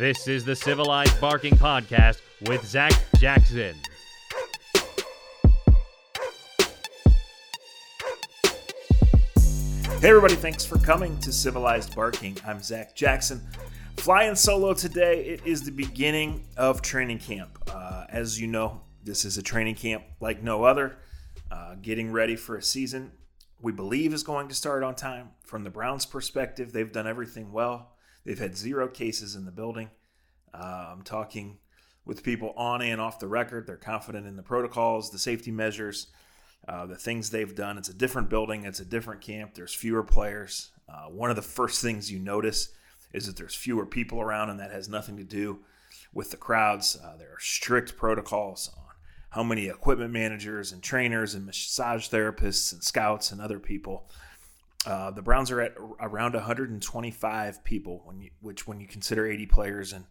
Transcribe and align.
This 0.00 0.26
is 0.26 0.46
the 0.46 0.56
Civilized 0.56 1.20
Barking 1.20 1.52
Podcast 1.52 2.22
with 2.46 2.64
Zac 2.64 2.92
Jackson. 3.18 3.76
Hey, 10.00 10.08
everybody, 10.08 10.36
thanks 10.36 10.64
for 10.64 10.78
coming 10.78 11.18
to 11.18 11.30
Civilized 11.30 11.94
Barking. 11.94 12.38
I'm 12.46 12.62
Zac 12.62 12.96
Jackson. 12.96 13.46
Flying 13.98 14.36
solo 14.36 14.72
today, 14.72 15.22
it 15.26 15.42
is 15.44 15.64
the 15.64 15.70
beginning 15.70 16.46
of 16.56 16.80
training 16.80 17.18
camp. 17.18 17.58
Uh, 17.70 18.06
as 18.08 18.40
you 18.40 18.46
know, 18.46 18.80
this 19.04 19.26
is 19.26 19.36
a 19.36 19.42
training 19.42 19.74
camp 19.74 20.04
like 20.18 20.42
no 20.42 20.64
other, 20.64 20.96
uh, 21.50 21.74
getting 21.82 22.10
ready 22.10 22.36
for 22.36 22.56
a 22.56 22.62
season 22.62 23.12
we 23.62 23.72
believe 23.72 24.14
is 24.14 24.22
going 24.22 24.48
to 24.48 24.54
start 24.54 24.82
on 24.82 24.94
time. 24.94 25.30
From 25.44 25.64
the 25.64 25.70
Browns' 25.70 26.06
perspective, 26.06 26.72
they've 26.72 26.90
done 26.90 27.06
everything 27.06 27.52
well. 27.52 27.92
They've 28.24 28.38
had 28.38 28.56
zero 28.56 28.88
cases 28.88 29.34
in 29.34 29.44
the 29.44 29.50
building. 29.50 29.90
Uh, 30.52 30.88
I'm 30.92 31.02
talking 31.02 31.58
with 32.04 32.22
people 32.22 32.52
on 32.56 32.82
and 32.82 33.00
off 33.00 33.18
the 33.18 33.28
record. 33.28 33.66
They're 33.66 33.76
confident 33.76 34.26
in 34.26 34.36
the 34.36 34.42
protocols, 34.42 35.10
the 35.10 35.18
safety 35.18 35.50
measures, 35.50 36.08
uh, 36.68 36.86
the 36.86 36.96
things 36.96 37.30
they've 37.30 37.54
done. 37.54 37.78
It's 37.78 37.88
a 37.88 37.94
different 37.94 38.28
building, 38.28 38.64
it's 38.64 38.80
a 38.80 38.84
different 38.84 39.20
camp. 39.20 39.54
There's 39.54 39.74
fewer 39.74 40.02
players. 40.02 40.70
Uh, 40.88 41.06
one 41.06 41.30
of 41.30 41.36
the 41.36 41.42
first 41.42 41.80
things 41.82 42.10
you 42.10 42.18
notice 42.18 42.70
is 43.12 43.26
that 43.26 43.36
there's 43.36 43.54
fewer 43.54 43.86
people 43.86 44.20
around, 44.20 44.50
and 44.50 44.60
that 44.60 44.70
has 44.70 44.88
nothing 44.88 45.16
to 45.16 45.24
do 45.24 45.60
with 46.12 46.30
the 46.30 46.36
crowds. 46.36 46.96
Uh, 47.02 47.16
there 47.16 47.32
are 47.32 47.40
strict 47.40 47.96
protocols 47.96 48.70
on 48.76 48.84
how 49.30 49.42
many 49.42 49.68
equipment 49.68 50.12
managers 50.12 50.72
and 50.72 50.82
trainers 50.82 51.34
and 51.34 51.46
massage 51.46 52.08
therapists 52.08 52.72
and 52.72 52.82
scouts 52.82 53.30
and 53.30 53.40
other 53.40 53.60
people 53.60 54.08
uh, 54.86 55.10
the 55.10 55.22
Browns 55.22 55.50
are 55.50 55.60
at 55.60 55.74
around 56.00 56.34
125 56.34 57.64
people, 57.64 58.02
when 58.04 58.20
you, 58.20 58.30
which 58.40 58.66
when 58.66 58.80
you 58.80 58.86
consider 58.86 59.26
80 59.26 59.46
players 59.46 59.92
and 59.92 60.06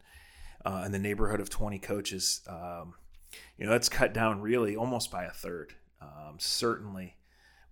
uh, 0.66 0.84
in 0.86 0.92
the 0.92 1.00
neighborhood 1.00 1.40
of 1.40 1.50
20 1.50 1.80
coaches, 1.80 2.42
um, 2.48 2.94
you 3.58 3.66
know 3.66 3.72
that's 3.72 3.90
cut 3.90 4.14
down 4.14 4.42
really 4.42 4.76
almost 4.76 5.12
by 5.12 5.24
a 5.24 5.32
third, 5.32 5.74
um, 6.02 6.36
certainly 6.38 7.16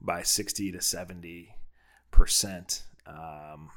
by 0.02 0.24
60 0.24 0.72
to 0.72 0.82
70 0.82 1.56
percent. 2.12 2.84
Um, 3.06 3.70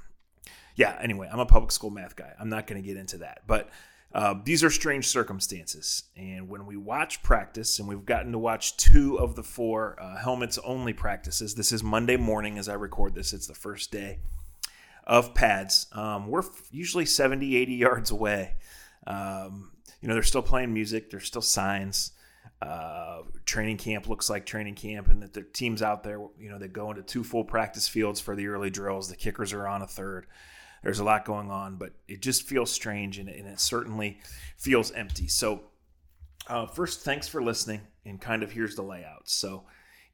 yeah. 0.77 0.97
Anyway, 1.01 1.29
I'm 1.31 1.41
a 1.41 1.47
public 1.47 1.73
school 1.73 1.91
math 1.91 2.17
guy. 2.17 2.33
I'm 2.39 2.49
not 2.49 2.67
going 2.67 2.81
to 2.81 2.87
get 2.87 2.97
into 2.97 3.19
that, 3.19 3.43
but 3.47 3.69
uh, 4.13 4.35
these 4.45 4.65
are 4.65 4.71
strange 4.71 5.07
circumstances. 5.07 6.05
And 6.17 6.49
when 6.49 6.67
we 6.67 6.77
watch 6.77 7.23
practice, 7.23 7.79
and 7.79 7.89
we've 7.89 8.05
gotten 8.05 8.33
to 8.33 8.39
watch 8.39 8.77
two 8.77 9.19
of 9.19 9.37
the 9.37 9.43
four 9.43 9.97
uh, 10.01 10.17
helmets 10.17 10.59
only 10.65 10.93
practices, 10.93 11.55
this 11.55 11.71
is 11.71 11.85
Monday 11.85 12.17
morning 12.17 12.59
as 12.59 12.69
I 12.69 12.75
record 12.75 13.15
this, 13.15 13.33
it's 13.33 13.47
the 13.47 13.55
first 13.55 13.93
day 13.93 14.19
of 15.07 15.33
pads. 15.35 15.87
Um, 15.93 16.27
we're 16.27 16.43
usually 16.73 17.07
70, 17.07 17.57
80 17.57 17.75
yards 17.75 18.11
away. 18.11 18.55
Um, 19.07 19.73
you 20.01 20.09
know, 20.09 20.15
they're 20.15 20.23
still 20.23 20.43
playing 20.43 20.75
music, 20.75 21.11
there's 21.11 21.27
still 21.27 21.43
signs. 21.43 22.13
Uh, 22.61 23.23
training 23.47 23.79
camp 23.79 24.09
looks 24.09 24.29
like 24.29 24.45
training 24.45 24.75
camp, 24.75 25.09
and 25.09 25.23
that 25.23 25.33
the 25.33 25.43
teams 25.43 25.83
out 25.83 26.03
there, 26.03 26.21
you 26.39 26.51
know, 26.51 26.59
they 26.59 26.69
go 26.69 26.91
into 26.91 27.03
two 27.03 27.25
full 27.25 27.45
practice 27.45 27.89
fields 27.89 28.21
for 28.21 28.37
the 28.37 28.47
early 28.49 28.71
drills. 28.71 29.09
The 29.09 29.17
kickers 29.17 29.53
are 29.53 29.67
on 29.67 29.83
a 29.83 29.87
third 29.87 30.27
there's 30.83 30.99
a 30.99 31.05
lot 31.05 31.25
going 31.25 31.51
on, 31.51 31.77
but 31.77 31.93
it 32.09 32.23
just 32.23 32.43
feels 32.43 32.71
strange 32.71 33.19
and, 33.19 33.29
and 33.29 33.47
it 33.47 33.61
certainly 33.61 34.19
feels 34.57 34.91
empty. 34.93 35.29
So, 35.29 35.63
uh, 36.47 36.67
first, 36.67 37.01
thanks 37.03 37.29
for 37.29 37.43
listening, 37.43 37.83
and 38.05 38.21
kind 38.21 38.43
of 38.43 38.53
here's 38.53 38.75
the 38.75 38.83
layout. 38.83 39.29
So, 39.29 39.65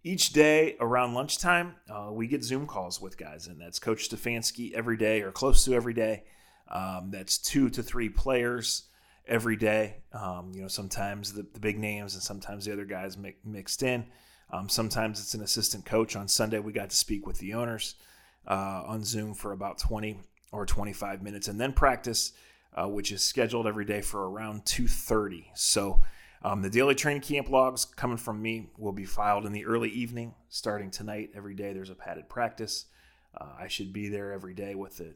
each 0.03 0.33
day 0.33 0.77
around 0.81 1.15
lunchtime, 1.15 1.75
uh, 1.91 2.11
we 2.13 2.29
get 2.29 2.45
Zoom 2.45 2.67
calls 2.67 3.01
with 3.01 3.19
guys, 3.19 3.49
and 3.49 3.61
that's 3.61 3.79
Coach 3.79 4.09
Stefanski 4.09 4.73
every 4.73 4.97
day 4.97 5.23
or 5.23 5.33
close 5.33 5.65
to 5.65 5.75
every 5.75 5.95
day. 5.95 6.25
Um, 6.69 7.11
that's 7.11 7.39
two 7.39 7.71
to 7.71 7.83
three 7.83 8.09
players 8.09 8.85
every 9.27 9.57
day. 9.57 9.97
Um, 10.13 10.53
you 10.55 10.63
know, 10.63 10.69
sometimes 10.69 11.33
the, 11.33 11.47
the, 11.53 11.61
big 11.61 11.79
names 11.79 12.15
and 12.15 12.23
sometimes 12.23 12.65
the 12.65 12.73
other 12.73 12.85
guys 12.85 13.17
mi- 13.17 13.37
mixed 13.45 13.83
in. 13.83 14.07
Um, 14.51 14.69
sometimes 14.69 15.21
it's 15.21 15.35
an 15.35 15.43
assistant 15.43 15.85
coach. 15.85 16.15
On 16.17 16.29
Sunday, 16.29 16.59
we 16.59 16.73
got 16.73 16.91
to 16.91 16.97
speak 16.97 17.27
with 17.27 17.39
the 17.39 17.55
owners 17.55 17.97
uh, 18.47 18.83
on 18.87 19.05
Zoom 19.05 19.35
for 19.35 19.53
about 19.53 19.79
20 19.79 20.21
or 20.53 20.67
25 20.67 21.23
minutes, 21.23 21.49
and 21.49 21.61
then 21.61 21.73
practice, 21.73 22.33
uh, 22.75 22.89
which 22.89 23.13
is 23.13 23.23
scheduled 23.23 23.67
every 23.67 23.85
day 23.85 24.01
for 24.01 24.29
around 24.29 24.65
2:30. 24.65 25.51
So. 25.55 26.03
Um, 26.43 26.63
the 26.63 26.71
daily 26.71 26.95
training 26.95 27.23
camp 27.23 27.49
logs 27.49 27.87
coming 27.87 28.19
from 28.19 28.41
me 28.41 28.69
will 28.77 28.93
be 28.93 29.07
filed 29.07 29.47
in 29.47 29.53
the 29.53 29.65
early 29.65 29.89
evening, 29.89 30.35
starting 30.49 30.93
tonight. 30.93 31.31
Every 31.35 31.55
day 31.55 31.73
there's 31.73 31.91
a 31.91 31.95
padded 31.95 32.29
practice. 32.29 32.85
Uh, 33.37 33.55
I 33.59 33.69
should 33.69 33.93
be 33.93 34.09
there 34.09 34.33
every 34.33 34.55
day, 34.55 34.75
with 34.77 34.99
the 34.99 35.15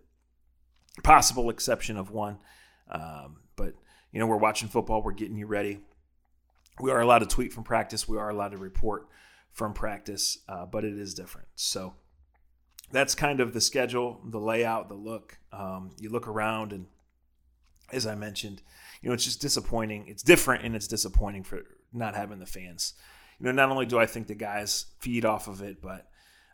possible 1.05 1.51
exception 1.51 1.97
of 1.97 2.11
one. 2.11 2.39
Um, 2.91 3.37
but 3.55 3.75
you 4.13 4.19
know, 4.19 4.27
we're 4.27 4.39
watching 4.39 4.69
football. 4.69 5.03
We're 5.03 5.13
getting 5.13 5.37
you 5.37 5.47
ready. 5.47 5.81
We 6.81 6.91
are 6.91 7.01
allowed 7.01 7.21
to 7.21 7.27
tweet 7.27 7.53
from 7.53 7.65
practice. 7.65 8.09
We 8.09 8.19
are 8.19 8.31
allowed 8.31 8.53
to 8.53 8.59
report 8.59 9.07
from 9.53 9.73
practice, 9.73 10.39
uh, 10.49 10.67
but 10.67 10.85
it 10.85 10.99
is 10.99 11.15
different. 11.15 11.49
So 11.55 11.95
that's 12.93 13.15
kind 13.15 13.41
of 13.41 13.53
the 13.53 13.61
schedule, 13.61 14.21
the 14.25 14.41
layout, 14.41 14.89
the 14.89 14.95
look. 14.95 15.39
Um, 15.53 15.91
you 15.99 16.11
look 16.11 16.29
around, 16.29 16.73
and 16.73 16.87
as 17.93 18.07
I 18.07 18.15
mentioned, 18.15 18.63
you 19.01 19.09
know, 19.09 19.15
it's 19.15 19.25
just 19.25 19.41
disappointing. 19.41 20.07
It's 20.09 20.23
different, 20.23 20.65
and 20.65 20.75
it's 20.75 20.89
disappointing 20.89 21.45
for 21.45 21.63
not 21.93 22.15
having 22.15 22.39
the 22.39 22.47
fans. 22.47 22.95
You 23.39 23.47
know, 23.47 23.53
not 23.53 23.71
only 23.71 23.87
do 23.87 23.99
I 23.99 24.07
think 24.07 24.27
the 24.27 24.35
guys 24.35 24.87
feed 24.99 25.25
off 25.25 25.49
of 25.49 25.63
it, 25.63 25.81
but 25.81 26.09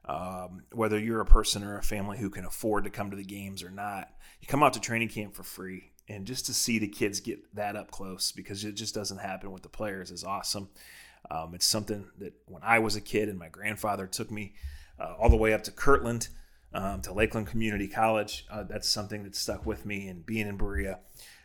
um, 0.05 0.63
whether 0.73 0.99
you're 0.99 1.21
a 1.21 1.27
person 1.27 1.65
or 1.65 1.79
a 1.79 1.83
family 1.83 2.19
who 2.19 2.31
can 2.31 2.45
afford 2.45 2.85
to 2.85 2.91
come 2.91 3.11
to 3.11 3.17
the 3.17 3.25
games 3.25 3.63
or 3.63 3.71
not, 3.71 4.09
you 4.41 4.47
come 4.47 4.63
out 4.63 4.75
to 4.75 4.81
training 4.81 5.09
camp 5.09 5.35
for 5.35 5.43
free. 5.43 5.93
And 6.09 6.25
just 6.25 6.47
to 6.47 6.55
see 6.55 6.79
the 6.79 6.87
kids 6.87 7.19
get 7.19 7.57
that 7.57 7.75
up 7.75 7.91
close 7.91 8.31
because 8.31 8.65
it 8.65 8.73
just 8.73 8.95
doesn't 8.95 9.19
happen 9.19 9.51
with 9.51 9.65
the 9.65 9.69
players 9.69 10.13
is 10.13 10.23
awesome. 10.23 10.69
Um, 11.29 11.55
it's 11.55 11.67
something 11.67 12.07
that 12.19 12.35
when 12.47 12.63
I 12.63 12.79
was 12.79 12.95
a 12.95 13.01
kid 13.01 13.29
and 13.29 13.37
my 13.37 13.49
grandfather 13.49 14.07
took 14.07 14.31
me 14.31 14.55
uh, 14.99 15.15
all 15.19 15.29
the 15.29 15.37
way 15.37 15.53
up 15.53 15.62
to 15.65 15.71
Kirtland, 15.71 16.29
um, 16.73 17.01
to 17.03 17.12
Lakeland 17.12 17.47
Community 17.47 17.89
College. 17.89 18.47
Uh, 18.51 18.62
that's 18.62 18.89
something 18.89 19.25
that 19.25 19.34
stuck 19.34 19.67
with 19.67 19.87
me. 19.87 20.09
And 20.09 20.25
being 20.25 20.47
in 20.47 20.57
Berea, 20.57 21.01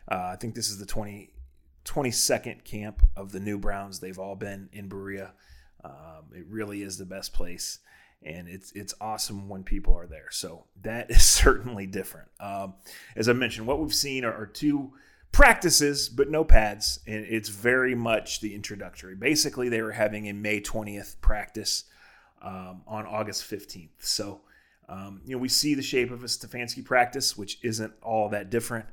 uh, 0.09 0.31
I 0.33 0.35
think 0.35 0.55
this 0.55 0.69
is 0.69 0.77
the 0.77 0.85
20, 0.85 1.33
22nd 1.85 2.63
camp 2.63 3.07
of 3.15 3.31
the 3.31 3.39
new 3.39 3.57
Browns. 3.57 3.99
They've 3.99 4.19
all 4.19 4.35
been 4.35 4.69
in 4.71 4.87
Berea. 4.87 5.33
Um, 5.83 6.25
it 6.35 6.45
really 6.47 6.81
is 6.83 6.97
the 6.97 7.05
best 7.05 7.33
place. 7.33 7.79
And 8.23 8.47
it's 8.47 8.71
it's 8.73 8.93
awesome 9.01 9.49
when 9.49 9.63
people 9.63 9.97
are 9.97 10.05
there. 10.05 10.27
So 10.29 10.65
that 10.83 11.09
is 11.09 11.25
certainly 11.25 11.87
different. 11.87 12.29
Um, 12.39 12.75
as 13.15 13.27
I 13.27 13.33
mentioned, 13.33 13.65
what 13.65 13.79
we've 13.79 13.93
seen 13.93 14.23
are, 14.25 14.33
are 14.33 14.45
two 14.45 14.93
practices, 15.31 16.07
but 16.09 16.29
no 16.29 16.43
pads. 16.43 16.99
And 17.07 17.25
it's 17.25 17.49
very 17.49 17.95
much 17.95 18.41
the 18.41 18.53
introductory. 18.53 19.15
Basically, 19.15 19.69
they 19.69 19.81
were 19.81 19.93
having 19.93 20.29
a 20.29 20.33
May 20.33 20.61
20th 20.61 21.19
practice 21.21 21.85
um, 22.41 22.81
on 22.87 23.05
August 23.05 23.49
15th. 23.49 23.89
So, 23.99 24.41
um, 24.89 25.21
you 25.25 25.35
know, 25.35 25.41
we 25.41 25.49
see 25.49 25.73
the 25.73 25.81
shape 25.81 26.11
of 26.11 26.23
a 26.23 26.27
Stefanski 26.27 26.83
practice, 26.83 27.37
which 27.37 27.59
isn't 27.63 27.93
all 28.01 28.29
that 28.29 28.49
different. 28.49 28.85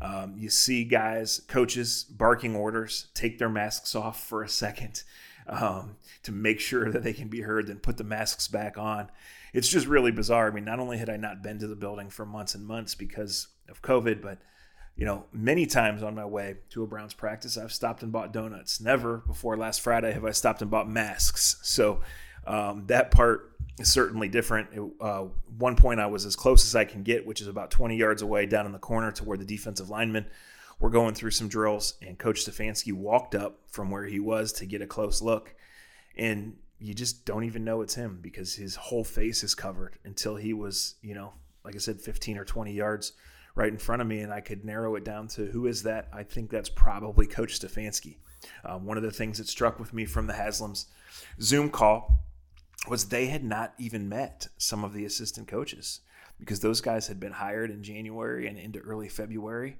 Um, 0.00 0.34
you 0.36 0.48
see 0.48 0.84
guys, 0.84 1.42
coaches 1.48 2.04
barking 2.04 2.56
orders, 2.56 3.08
take 3.14 3.38
their 3.38 3.48
masks 3.48 3.94
off 3.94 4.26
for 4.26 4.42
a 4.42 4.48
second 4.48 5.02
um, 5.46 5.96
to 6.22 6.32
make 6.32 6.60
sure 6.60 6.90
that 6.90 7.02
they 7.02 7.12
can 7.12 7.28
be 7.28 7.42
heard, 7.42 7.66
then 7.66 7.78
put 7.78 7.96
the 7.96 8.04
masks 8.04 8.48
back 8.48 8.78
on. 8.78 9.10
It's 9.52 9.68
just 9.68 9.86
really 9.86 10.12
bizarre. 10.12 10.48
I 10.48 10.54
mean, 10.54 10.64
not 10.64 10.78
only 10.78 10.98
had 10.98 11.10
I 11.10 11.16
not 11.16 11.42
been 11.42 11.58
to 11.58 11.66
the 11.66 11.76
building 11.76 12.08
for 12.08 12.24
months 12.24 12.54
and 12.54 12.64
months 12.64 12.94
because 12.94 13.48
of 13.68 13.82
COVID, 13.82 14.22
but 14.22 14.38
you 14.96 15.06
know, 15.06 15.24
many 15.32 15.66
times 15.66 16.02
on 16.02 16.14
my 16.14 16.24
way 16.24 16.56
to 16.70 16.82
a 16.82 16.86
Browns 16.86 17.14
practice, 17.14 17.56
I've 17.56 17.72
stopped 17.72 18.02
and 18.02 18.12
bought 18.12 18.32
donuts. 18.32 18.80
Never 18.80 19.18
before 19.18 19.56
last 19.56 19.80
Friday 19.80 20.12
have 20.12 20.24
I 20.24 20.30
stopped 20.30 20.62
and 20.62 20.70
bought 20.70 20.88
masks. 20.88 21.56
So 21.62 22.00
um, 22.46 22.84
that 22.86 23.10
part 23.10 23.52
is 23.78 23.92
certainly 23.92 24.28
different. 24.28 24.68
It, 24.72 24.82
uh, 25.00 25.26
one 25.58 25.76
point 25.76 26.00
I 26.00 26.06
was 26.06 26.26
as 26.26 26.36
close 26.36 26.64
as 26.64 26.76
I 26.76 26.84
can 26.84 27.02
get, 27.02 27.26
which 27.26 27.40
is 27.40 27.46
about 27.46 27.70
20 27.70 27.96
yards 27.96 28.22
away 28.22 28.46
down 28.46 28.66
in 28.66 28.72
the 28.72 28.78
corner 28.78 29.10
to 29.12 29.24
where 29.24 29.38
the 29.38 29.44
defensive 29.44 29.90
linemen 29.90 30.26
were 30.78 30.90
going 30.90 31.14
through 31.14 31.30
some 31.30 31.48
drills, 31.48 31.94
and 32.00 32.18
Coach 32.18 32.44
Stefanski 32.44 32.92
walked 32.92 33.34
up 33.34 33.60
from 33.68 33.90
where 33.90 34.06
he 34.06 34.18
was 34.18 34.52
to 34.54 34.66
get 34.66 34.82
a 34.82 34.86
close 34.86 35.20
look. 35.20 35.54
And 36.16 36.56
you 36.78 36.94
just 36.94 37.26
don't 37.26 37.44
even 37.44 37.64
know 37.64 37.82
it's 37.82 37.94
him 37.94 38.18
because 38.22 38.54
his 38.54 38.74
whole 38.76 39.04
face 39.04 39.44
is 39.44 39.54
covered 39.54 39.98
until 40.04 40.36
he 40.36 40.54
was, 40.54 40.94
you 41.02 41.14
know, 41.14 41.34
like 41.64 41.74
I 41.74 41.78
said, 41.78 42.00
15 42.00 42.38
or 42.38 42.44
20 42.44 42.72
yards 42.72 43.12
right 43.54 43.70
in 43.70 43.78
front 43.78 44.00
of 44.00 44.08
me, 44.08 44.20
and 44.20 44.32
I 44.32 44.40
could 44.40 44.64
narrow 44.64 44.94
it 44.94 45.04
down 45.04 45.28
to 45.28 45.46
who 45.46 45.66
is 45.66 45.82
that? 45.82 46.08
I 46.12 46.22
think 46.22 46.50
that's 46.50 46.70
probably 46.70 47.26
Coach 47.26 47.60
Stefanski. 47.60 48.16
Um, 48.64 48.86
one 48.86 48.96
of 48.96 49.02
the 49.02 49.10
things 49.10 49.36
that 49.36 49.48
struck 49.48 49.78
with 49.78 49.92
me 49.92 50.06
from 50.06 50.26
the 50.26 50.32
Haslam's 50.32 50.86
Zoom 51.40 51.68
call 51.68 52.24
was 52.88 53.06
they 53.06 53.26
had 53.26 53.44
not 53.44 53.74
even 53.78 54.08
met 54.08 54.48
some 54.56 54.84
of 54.84 54.92
the 54.92 55.04
assistant 55.04 55.48
coaches 55.48 56.00
because 56.38 56.60
those 56.60 56.80
guys 56.80 57.06
had 57.06 57.20
been 57.20 57.32
hired 57.32 57.70
in 57.70 57.82
January 57.82 58.46
and 58.46 58.58
into 58.58 58.78
early 58.80 59.08
February. 59.08 59.76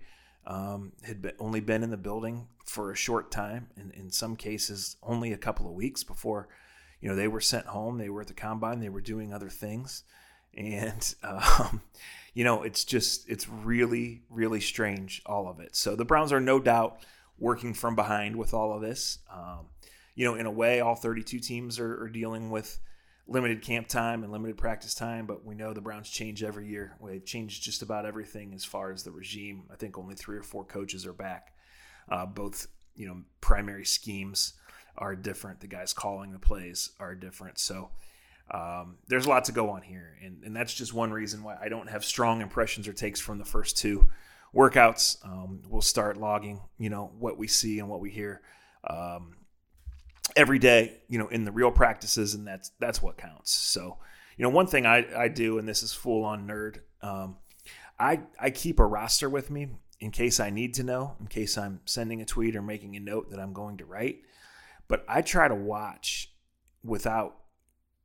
Um, 0.47 0.93
had 1.03 1.21
been, 1.21 1.35
only 1.39 1.61
been 1.61 1.83
in 1.83 1.91
the 1.91 1.99
building 1.99 2.47
for 2.65 2.91
a 2.91 2.97
short 2.97 3.31
time, 3.31 3.69
and 3.77 3.93
in 3.93 4.11
some 4.11 4.37
cases, 4.37 4.97
only 5.03 5.33
a 5.33 5.39
couple 5.39 5.67
of 5.67 5.75
weeks 5.75 6.03
before, 6.03 6.49
you 7.01 7.09
know, 7.09 7.15
they 7.15 7.29
were 7.29 7.43
sent 7.43 7.67
home. 7.67 7.99
They 7.99 8.09
were 8.09 8.23
at 8.23 8.27
the 8.27 8.35
combine. 8.35 8.81
They 8.81 8.89
were 8.89 9.03
doing 9.03 9.35
other 9.35 9.51
things, 9.51 10.03
and 10.57 11.15
um, 11.23 11.83
you 12.33 12.45
know 12.45 12.63
it's 12.63 12.85
just 12.85 13.29
it's 13.29 13.49
really 13.49 14.23
really 14.31 14.61
strange 14.61 15.21
all 15.27 15.49
of 15.49 15.61
it. 15.61 15.77
So 15.77 15.95
the 15.95 16.07
Browns 16.07 16.33
are 16.33 16.41
no 16.41 16.59
doubt 16.59 17.01
working 17.39 17.75
from 17.75 17.95
behind 17.95 18.37
with 18.37 18.55
all 18.55 18.73
of 18.75 18.81
this. 18.81 19.19
Um, 19.33 19.67
you 20.15 20.25
know, 20.25 20.35
in 20.35 20.47
a 20.47 20.51
way, 20.51 20.81
all 20.81 20.95
32 20.95 21.39
teams 21.39 21.79
are, 21.79 22.03
are 22.03 22.09
dealing 22.09 22.51
with 22.51 22.79
limited 23.31 23.63
camp 23.63 23.87
time 23.87 24.25
and 24.25 24.33
limited 24.33 24.59
practice 24.59 24.93
time, 24.93 25.25
but 25.25 25.45
we 25.45 25.55
know 25.55 25.73
the 25.73 25.81
Browns 25.81 26.11
change 26.11 26.43
every 26.43 26.67
year. 26.67 26.97
They've 27.03 27.25
changed 27.25 27.63
just 27.63 27.81
about 27.81 28.05
everything 28.05 28.53
as 28.55 28.65
far 28.65 28.91
as 28.91 29.05
the 29.05 29.13
regime. 29.13 29.63
I 29.73 29.77
think 29.77 29.97
only 29.97 30.17
three 30.17 30.37
or 30.37 30.43
four 30.43 30.65
coaches 30.65 31.07
are 31.07 31.13
back. 31.13 31.55
Uh, 32.11 32.27
both, 32.27 32.67
you 32.97 33.07
know, 33.07 33.23
primary 33.41 33.87
schemes 33.87 34.55
are 34.99 35.15
different. 35.15 35.61
The 35.61 35.69
guys 35.69 35.93
calling 35.93 36.33
the 36.33 36.41
plays 36.41 36.91
are 36.99 37.15
different. 37.15 37.61
So 37.61 37.91
um, 38.51 38.97
there's 39.07 39.27
a 39.27 39.29
lot 39.29 39.45
to 39.45 39.53
go 39.53 39.71
on 39.71 39.83
here, 39.83 40.19
and, 40.25 40.43
and 40.43 40.55
that's 40.55 40.75
just 40.75 40.93
one 40.93 41.13
reason 41.13 41.45
why 41.45 41.57
I 41.63 41.69
don't 41.69 41.89
have 41.89 42.05
strong 42.05 42.41
impressions 42.41 42.89
or 42.89 42.93
takes 42.93 43.21
from 43.21 43.39
the 43.39 43.45
first 43.45 43.79
two 43.79 44.11
workouts. 44.53 45.25
Um, 45.25 45.63
we'll 45.69 45.83
start 45.83 46.17
logging, 46.17 46.61
you 46.79 46.91
know, 46.91 47.13
what 47.17 47.39
we 47.39 47.47
see 47.47 47.79
and 47.79 47.89
what 47.89 48.01
we 48.01 48.11
hear. 48.11 48.43
Um, 48.83 49.37
every 50.37 50.59
day, 50.59 50.99
you 51.09 51.19
know, 51.19 51.29
in 51.29 51.45
the 51.45 51.53
real 51.53 51.71
practices, 51.71 52.35
and 52.35 52.47
that's 52.47 52.71
that's 52.79 53.03
what 53.03 53.17
counts. 53.17 53.53
So, 53.53 53.99
you 54.37 54.43
know, 54.43 54.51
one 54.51 54.67
thing 54.67 54.87
I, 54.87 55.07
I 55.17 55.29
do, 55.29 55.59
and 55.59 55.69
this 55.69 55.83
is 55.83 55.93
full 55.93 56.25
on 56.25 56.47
nerd, 56.47 56.81
um, 57.03 57.37
I 57.99 58.21
I 58.39 58.51
keep 58.51 58.79
a 58.79 58.87
roster 58.87 59.29
with 59.29 59.51
me 59.51 59.69
in 60.01 60.11
case 60.11 60.41
I 60.41 60.51
need 60.51 60.75
to 60.75 60.83
know, 60.83 61.17
in 61.21 61.27
case 61.27 61.59
I'm 61.59 61.81
sending 61.85 62.23
a 62.23 62.25
tweet 62.25 62.57
or 62.57 62.63
making 62.63 62.97
a 62.97 63.01
note 63.01 63.31
that 63.31 63.39
I'm 63.39 63.53
going 63.53 63.77
to 63.79 63.85
write. 63.85 64.21
But 64.89 65.05
I 65.07 65.23
try 65.23 65.47
to 65.47 65.55
watch 65.55 66.33
without, 66.83 67.37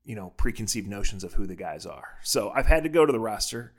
you 0.03 0.15
know, 0.15 0.33
preconceived 0.37 0.87
notions 0.87 1.23
of 1.23 1.33
who 1.33 1.47
the 1.47 1.55
guys 1.55 1.85
are. 1.85 2.17
So 2.21 2.51
I've 2.53 2.67
had 2.67 2.83
to 2.83 2.89
go 2.89 3.05
to 3.05 3.11
the 3.11 3.19
roster 3.19 3.73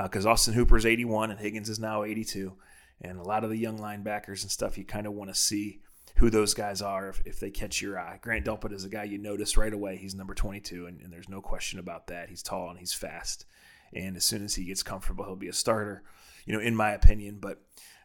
because 0.00 0.26
uh, 0.26 0.30
Austin 0.30 0.54
Hooper 0.54 0.76
is 0.76 0.86
81 0.86 1.30
and 1.30 1.40
Higgins 1.40 1.68
is 1.68 1.78
now 1.78 2.04
82, 2.04 2.52
and 3.00 3.18
a 3.18 3.22
lot 3.22 3.42
of 3.42 3.50
the 3.50 3.56
young 3.56 3.78
linebackers 3.78 4.42
and 4.42 4.50
stuff 4.50 4.78
you 4.78 4.84
kind 4.84 5.06
of 5.06 5.14
want 5.14 5.30
to 5.30 5.34
see 5.34 5.80
who 6.22 6.30
those 6.30 6.54
guys 6.54 6.80
are 6.80 7.08
if, 7.08 7.20
if 7.24 7.40
they 7.40 7.50
catch 7.50 7.82
your 7.82 7.98
eye. 7.98 8.16
Grant 8.22 8.46
Delpit 8.46 8.72
is 8.72 8.84
a 8.84 8.88
guy 8.88 9.02
you 9.02 9.18
notice 9.18 9.56
right 9.56 9.72
away. 9.72 9.96
He's 9.96 10.14
number 10.14 10.34
22, 10.34 10.86
and, 10.86 11.00
and, 11.00 11.12
there's 11.12 11.28
no 11.28 11.40
question 11.40 11.80
about 11.80 12.06
that. 12.06 12.28
He's 12.28 12.44
tall 12.44 12.70
and 12.70 12.78
he's 12.78 12.94
fast. 12.94 13.44
And 13.92 14.16
as 14.16 14.22
soon 14.24 14.44
as 14.44 14.54
he 14.54 14.66
gets 14.66 14.84
comfortable, 14.84 15.24
he'll 15.24 15.34
be 15.34 15.48
a 15.48 15.52
starter, 15.52 16.04
you 16.46 16.52
know, 16.54 16.60
in 16.60 16.76
my 16.76 16.92
opinion. 16.92 17.38
But, 17.40 17.60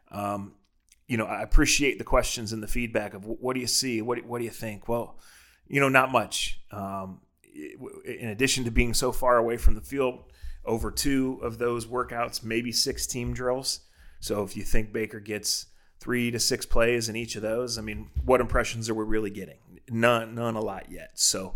um, 0.09 0.55
you 1.07 1.15
know, 1.15 1.27
I 1.27 1.43
appreciate 1.43 1.99
the 1.99 2.03
questions 2.03 2.53
and 2.53 2.63
the 2.63 2.67
feedback 2.67 3.13
of 3.13 3.23
what 3.23 3.53
do 3.53 3.59
you 3.59 3.67
see? 3.67 4.01
What, 4.01 4.25
what 4.25 4.39
do 4.39 4.45
you 4.45 4.49
think? 4.49 4.89
Well, 4.89 5.19
you 5.67 5.79
know, 5.79 5.87
not 5.87 6.11
much. 6.11 6.59
Um, 6.71 7.21
in 7.53 8.29
addition 8.29 8.63
to 8.63 8.71
being 8.71 8.95
so 8.95 9.11
far 9.11 9.37
away 9.37 9.57
from 9.57 9.75
the 9.75 9.81
field, 9.81 10.23
over 10.65 10.89
two 10.89 11.39
of 11.43 11.59
those 11.59 11.85
workouts, 11.85 12.43
maybe 12.43 12.71
six 12.71 13.05
team 13.05 13.35
drills. 13.35 13.81
So 14.21 14.41
if 14.41 14.57
you 14.57 14.63
think 14.63 14.91
Baker 14.91 15.19
gets– 15.19 15.67
three 15.99 16.31
to 16.31 16.39
six 16.39 16.65
plays 16.65 17.09
in 17.09 17.15
each 17.15 17.35
of 17.35 17.41
those. 17.41 17.77
I 17.77 17.81
mean, 17.81 18.09
what 18.23 18.41
impressions 18.41 18.89
are 18.89 18.95
we 18.95 19.03
really 19.03 19.29
getting? 19.29 19.57
None, 19.89 20.35
none 20.35 20.55
a 20.55 20.61
lot 20.61 20.91
yet. 20.91 21.11
So 21.15 21.55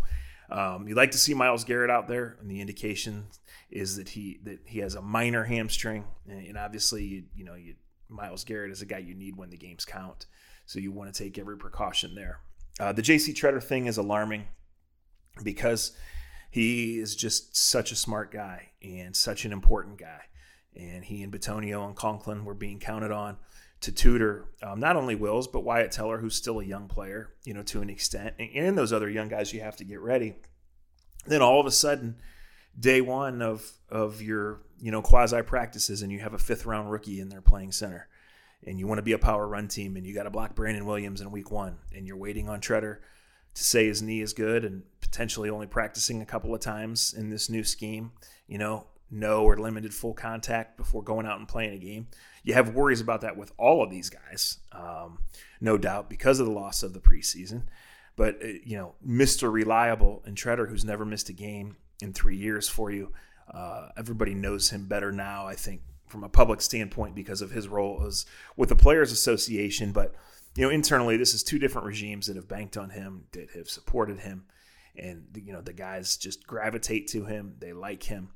um, 0.50 0.86
you 0.88 0.94
like 0.94 1.12
to 1.12 1.18
see 1.18 1.34
Myles 1.34 1.64
Garrett 1.64 1.90
out 1.90 2.08
there, 2.08 2.36
and 2.40 2.50
the 2.50 2.60
indication 2.60 3.26
is 3.70 3.96
that 3.96 4.10
he 4.10 4.40
that 4.44 4.58
he 4.66 4.80
has 4.80 4.94
a 4.94 5.02
minor 5.02 5.44
hamstring, 5.44 6.04
and 6.28 6.58
obviously, 6.58 7.04
you, 7.04 7.24
you 7.34 7.44
know, 7.44 7.54
you, 7.54 7.74
Myles 8.08 8.44
Garrett 8.44 8.70
is 8.70 8.82
a 8.82 8.86
guy 8.86 8.98
you 8.98 9.14
need 9.14 9.36
when 9.36 9.50
the 9.50 9.56
games 9.56 9.84
count. 9.84 10.26
So 10.66 10.78
you 10.78 10.92
want 10.92 11.12
to 11.12 11.24
take 11.24 11.38
every 11.38 11.56
precaution 11.56 12.14
there. 12.14 12.40
Uh, 12.78 12.92
the 12.92 13.02
J.C. 13.02 13.32
Tretter 13.32 13.62
thing 13.62 13.86
is 13.86 13.96
alarming 13.96 14.44
because 15.42 15.92
he 16.50 16.98
is 16.98 17.16
just 17.16 17.56
such 17.56 17.92
a 17.92 17.96
smart 17.96 18.30
guy 18.30 18.70
and 18.82 19.16
such 19.16 19.44
an 19.44 19.52
important 19.52 19.98
guy. 19.98 20.20
And 20.76 21.04
he 21.04 21.22
and 21.22 21.32
Bitonio 21.32 21.86
and 21.86 21.96
Conklin 21.96 22.44
were 22.44 22.54
being 22.54 22.78
counted 22.78 23.10
on 23.10 23.38
to 23.82 23.92
tutor 23.92 24.46
um, 24.62 24.80
not 24.80 24.96
only 24.96 25.14
Wills 25.14 25.46
but 25.46 25.64
Wyatt 25.64 25.92
Teller, 25.92 26.18
who's 26.18 26.34
still 26.34 26.60
a 26.60 26.64
young 26.64 26.88
player, 26.88 27.30
you 27.44 27.52
know, 27.52 27.62
to 27.64 27.82
an 27.82 27.90
extent, 27.90 28.34
and, 28.38 28.50
and 28.54 28.78
those 28.78 28.92
other 28.92 29.10
young 29.10 29.28
guys 29.28 29.52
you 29.52 29.60
have 29.60 29.76
to 29.76 29.84
get 29.84 30.00
ready. 30.00 30.36
Then 31.26 31.42
all 31.42 31.60
of 31.60 31.66
a 31.66 31.70
sudden, 31.70 32.16
day 32.78 33.00
one 33.00 33.42
of 33.42 33.70
of 33.88 34.22
your 34.22 34.62
you 34.80 34.90
know 34.90 35.02
quasi 35.02 35.42
practices, 35.42 36.02
and 36.02 36.10
you 36.10 36.20
have 36.20 36.34
a 36.34 36.38
fifth 36.38 36.64
round 36.64 36.90
rookie 36.90 37.20
in 37.20 37.28
there 37.28 37.40
playing 37.40 37.72
center, 37.72 38.08
and 38.66 38.78
you 38.78 38.86
want 38.86 38.98
to 38.98 39.02
be 39.02 39.12
a 39.12 39.18
power 39.18 39.46
run 39.46 39.68
team, 39.68 39.96
and 39.96 40.06
you 40.06 40.14
got 40.14 40.24
to 40.24 40.30
block 40.30 40.54
Brandon 40.54 40.86
Williams 40.86 41.20
in 41.20 41.30
week 41.30 41.50
one, 41.50 41.78
and 41.94 42.06
you're 42.06 42.16
waiting 42.16 42.48
on 42.48 42.60
Tretter 42.60 42.98
to 43.54 43.62
say 43.62 43.86
his 43.86 44.00
knee 44.00 44.20
is 44.20 44.32
good, 44.32 44.64
and 44.64 44.84
potentially 45.00 45.50
only 45.50 45.66
practicing 45.66 46.22
a 46.22 46.26
couple 46.26 46.54
of 46.54 46.60
times 46.60 47.12
in 47.12 47.30
this 47.30 47.50
new 47.50 47.64
scheme. 47.64 48.12
You 48.46 48.58
know, 48.58 48.86
no 49.12 49.44
or 49.44 49.58
limited 49.58 49.92
full 49.92 50.14
contact 50.14 50.78
before 50.78 51.02
going 51.02 51.26
out 51.26 51.38
and 51.38 51.46
playing 51.46 51.74
a 51.74 51.78
game. 51.78 52.08
You 52.42 52.54
have 52.54 52.74
worries 52.74 53.02
about 53.02 53.20
that 53.20 53.36
with 53.36 53.52
all 53.58 53.82
of 53.82 53.90
these 53.90 54.10
guys, 54.10 54.58
um, 54.72 55.18
no 55.60 55.76
doubt, 55.76 56.08
because 56.08 56.40
of 56.40 56.46
the 56.46 56.52
loss 56.52 56.82
of 56.82 56.94
the 56.94 57.00
preseason. 57.00 57.64
But, 58.16 58.42
uh, 58.42 58.48
you 58.64 58.76
know, 58.76 58.94
Mr. 59.06 59.52
Reliable 59.52 60.22
and 60.24 60.36
Tretter, 60.36 60.68
who's 60.68 60.84
never 60.84 61.04
missed 61.04 61.28
a 61.28 61.34
game 61.34 61.76
in 62.00 62.12
three 62.12 62.36
years 62.36 62.68
for 62.68 62.90
you, 62.90 63.12
uh, 63.52 63.88
everybody 63.96 64.34
knows 64.34 64.70
him 64.70 64.86
better 64.86 65.12
now, 65.12 65.46
I 65.46 65.54
think, 65.54 65.82
from 66.08 66.24
a 66.24 66.28
public 66.28 66.60
standpoint 66.60 67.14
because 67.14 67.42
of 67.42 67.50
his 67.50 67.68
role 67.68 68.02
as 68.06 68.26
with 68.56 68.70
the 68.70 68.76
Players 68.76 69.12
Association. 69.12 69.92
But, 69.92 70.14
you 70.56 70.64
know, 70.64 70.70
internally, 70.70 71.18
this 71.18 71.34
is 71.34 71.42
two 71.42 71.58
different 71.58 71.86
regimes 71.86 72.26
that 72.26 72.36
have 72.36 72.48
banked 72.48 72.78
on 72.78 72.90
him, 72.90 73.24
that 73.32 73.50
have 73.50 73.68
supported 73.68 74.20
him. 74.20 74.44
And, 74.96 75.26
you 75.34 75.52
know, 75.52 75.62
the 75.62 75.72
guys 75.72 76.16
just 76.16 76.46
gravitate 76.46 77.08
to 77.08 77.24
him, 77.24 77.56
they 77.58 77.72
like 77.72 78.02
him 78.02 78.30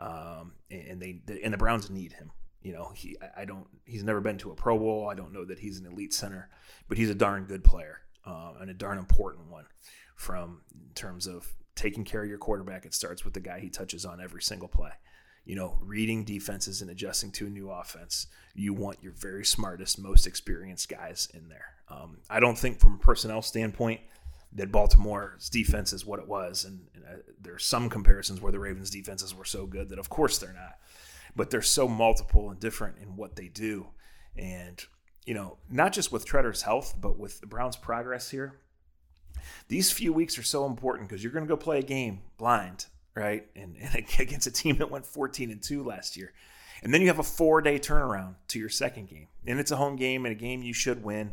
um, 0.00 0.54
and 0.70 1.00
they 1.00 1.20
and 1.44 1.52
the 1.52 1.58
Browns 1.58 1.90
need 1.90 2.14
him. 2.14 2.32
You 2.62 2.72
know, 2.72 2.92
he 2.94 3.16
I 3.36 3.44
don't 3.44 3.66
he's 3.84 4.02
never 4.02 4.20
been 4.20 4.38
to 4.38 4.50
a 4.50 4.54
Pro 4.54 4.78
Bowl. 4.78 5.08
I 5.08 5.14
don't 5.14 5.32
know 5.32 5.44
that 5.44 5.58
he's 5.58 5.78
an 5.78 5.86
elite 5.86 6.12
center, 6.12 6.48
but 6.88 6.98
he's 6.98 7.10
a 7.10 7.14
darn 7.14 7.44
good 7.44 7.62
player 7.62 8.00
uh, 8.26 8.54
and 8.60 8.70
a 8.70 8.74
darn 8.74 8.98
important 8.98 9.50
one. 9.50 9.66
From 10.16 10.62
in 10.74 10.94
terms 10.94 11.26
of 11.26 11.46
taking 11.74 12.04
care 12.04 12.22
of 12.22 12.28
your 12.28 12.38
quarterback, 12.38 12.84
it 12.84 12.94
starts 12.94 13.24
with 13.24 13.34
the 13.34 13.40
guy 13.40 13.60
he 13.60 13.70
touches 13.70 14.04
on 14.04 14.20
every 14.20 14.42
single 14.42 14.68
play. 14.68 14.90
You 15.46 15.56
know, 15.56 15.78
reading 15.80 16.24
defenses 16.24 16.82
and 16.82 16.90
adjusting 16.90 17.32
to 17.32 17.46
a 17.46 17.50
new 17.50 17.70
offense. 17.70 18.26
You 18.54 18.74
want 18.74 19.02
your 19.02 19.12
very 19.12 19.44
smartest, 19.44 19.98
most 19.98 20.26
experienced 20.26 20.88
guys 20.90 21.28
in 21.32 21.48
there. 21.48 21.74
Um, 21.88 22.18
I 22.28 22.40
don't 22.40 22.58
think, 22.58 22.78
from 22.78 22.94
a 22.94 22.98
personnel 22.98 23.40
standpoint, 23.40 24.00
that 24.52 24.72
Baltimore's 24.72 25.48
defense 25.48 25.92
is 25.92 26.04
what 26.04 26.18
it 26.18 26.26
was. 26.26 26.64
And, 26.64 26.86
and 26.94 27.04
uh, 27.04 27.22
there 27.40 27.54
are 27.54 27.58
some 27.58 27.88
comparisons 27.88 28.40
where 28.40 28.52
the 28.52 28.58
Ravens' 28.58 28.90
defenses 28.90 29.34
were 29.34 29.44
so 29.44 29.66
good 29.66 29.88
that, 29.90 29.98
of 29.98 30.10
course, 30.10 30.38
they're 30.38 30.52
not. 30.52 30.78
But 31.36 31.50
they're 31.50 31.62
so 31.62 31.86
multiple 31.86 32.50
and 32.50 32.58
different 32.58 32.96
in 33.00 33.16
what 33.16 33.36
they 33.36 33.48
do. 33.48 33.88
And, 34.36 34.84
you 35.24 35.34
know, 35.34 35.58
not 35.70 35.92
just 35.92 36.10
with 36.10 36.26
Tretter's 36.26 36.62
health, 36.62 36.96
but 37.00 37.18
with 37.18 37.40
the 37.40 37.46
Browns' 37.46 37.76
progress 37.76 38.30
here. 38.30 38.58
These 39.68 39.92
few 39.92 40.12
weeks 40.12 40.36
are 40.38 40.42
so 40.42 40.66
important 40.66 41.08
because 41.08 41.22
you're 41.22 41.32
going 41.32 41.44
to 41.44 41.48
go 41.48 41.56
play 41.56 41.78
a 41.78 41.82
game 41.82 42.20
blind, 42.36 42.86
right? 43.14 43.46
And, 43.54 43.76
and 43.80 43.94
against 44.18 44.48
a 44.48 44.50
team 44.50 44.78
that 44.78 44.90
went 44.90 45.06
14 45.06 45.50
and 45.50 45.62
2 45.62 45.84
last 45.84 46.16
year. 46.16 46.32
And 46.82 46.92
then 46.92 47.00
you 47.00 47.08
have 47.08 47.18
a 47.18 47.24
four 47.24 47.60
day 47.60 47.78
turnaround 47.78 48.34
to 48.48 48.58
your 48.58 48.68
second 48.68 49.08
game. 49.08 49.28
And 49.46 49.60
it's 49.60 49.70
a 49.70 49.76
home 49.76 49.96
game 49.96 50.24
and 50.26 50.32
a 50.32 50.38
game 50.38 50.62
you 50.62 50.72
should 50.72 51.04
win. 51.04 51.32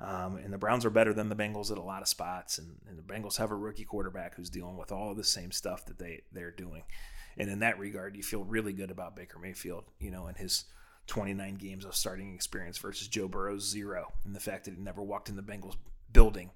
Um, 0.00 0.36
and 0.36 0.52
the 0.52 0.58
Browns 0.58 0.84
are 0.84 0.90
better 0.90 1.12
than 1.12 1.28
the 1.28 1.34
Bengals 1.34 1.72
at 1.72 1.78
a 1.78 1.82
lot 1.82 2.02
of 2.02 2.08
spots, 2.08 2.58
and, 2.58 2.76
and, 2.88 2.96
the 2.96 3.02
Bengals 3.02 3.36
have 3.38 3.50
a 3.50 3.56
rookie 3.56 3.84
quarterback 3.84 4.36
who's 4.36 4.48
dealing 4.48 4.76
with 4.76 4.92
all 4.92 5.10
of 5.10 5.16
the 5.16 5.24
same 5.24 5.50
stuff 5.50 5.84
that 5.86 5.98
they 5.98 6.22
they're 6.30 6.52
doing. 6.52 6.84
And 7.36 7.50
in 7.50 7.58
that 7.60 7.78
regard, 7.78 8.16
you 8.16 8.22
feel 8.22 8.44
really 8.44 8.72
good 8.72 8.92
about 8.92 9.16
Baker 9.16 9.40
Mayfield, 9.40 9.84
you 9.98 10.10
know, 10.10 10.26
and 10.26 10.36
his 10.36 10.66
29 11.08 11.56
games 11.56 11.84
of 11.84 11.96
starting 11.96 12.34
experience 12.34 12.78
versus 12.78 13.08
Joe 13.08 13.26
Burrow's 13.26 13.68
zero, 13.68 14.12
and 14.24 14.36
the 14.36 14.40
fact 14.40 14.66
that 14.66 14.74
he 14.74 14.80
never 14.80 15.02
walked 15.02 15.28
in 15.28 15.36
the 15.36 15.42
Bengals 15.42 15.76
building 16.12 16.50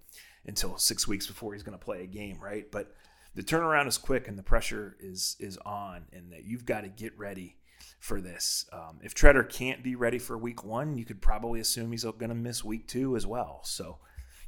until 0.47 0.79
six 0.79 1.09
weeks 1.09 1.27
before 1.27 1.53
he's 1.53 1.63
going 1.63 1.79
to 1.79 1.85
play 1.85 2.03
a 2.03 2.07
game, 2.07 2.39
right? 2.41 2.71
But 2.71 2.95
the 3.35 3.43
turnaround 3.43 3.87
is 3.87 3.99
quick 3.99 4.29
and 4.29 4.39
the 4.39 4.43
pressure 4.43 4.97
is 5.01 5.37
is 5.41 5.57
on, 5.59 6.07
and 6.13 6.33
that 6.33 6.45
you've 6.45 6.67
got 6.67 6.83
to 6.83 6.89
get 6.89 7.19
ready 7.19 7.57
for 8.03 8.21
this. 8.21 8.67
Um, 8.73 8.99
if 9.05 9.15
Tretter 9.15 9.49
can't 9.49 9.81
be 9.81 9.95
ready 9.95 10.19
for 10.19 10.37
week 10.37 10.65
one, 10.65 10.99
you 10.99 11.05
could 11.05 11.23
probably 11.23 11.61
assume 11.61 11.93
he's 11.93 12.03
going 12.03 12.31
to 12.31 12.35
miss 12.35 12.65
week 12.65 12.89
two 12.89 13.15
as 13.15 13.29
well. 13.29 13.61
So, 13.63 13.99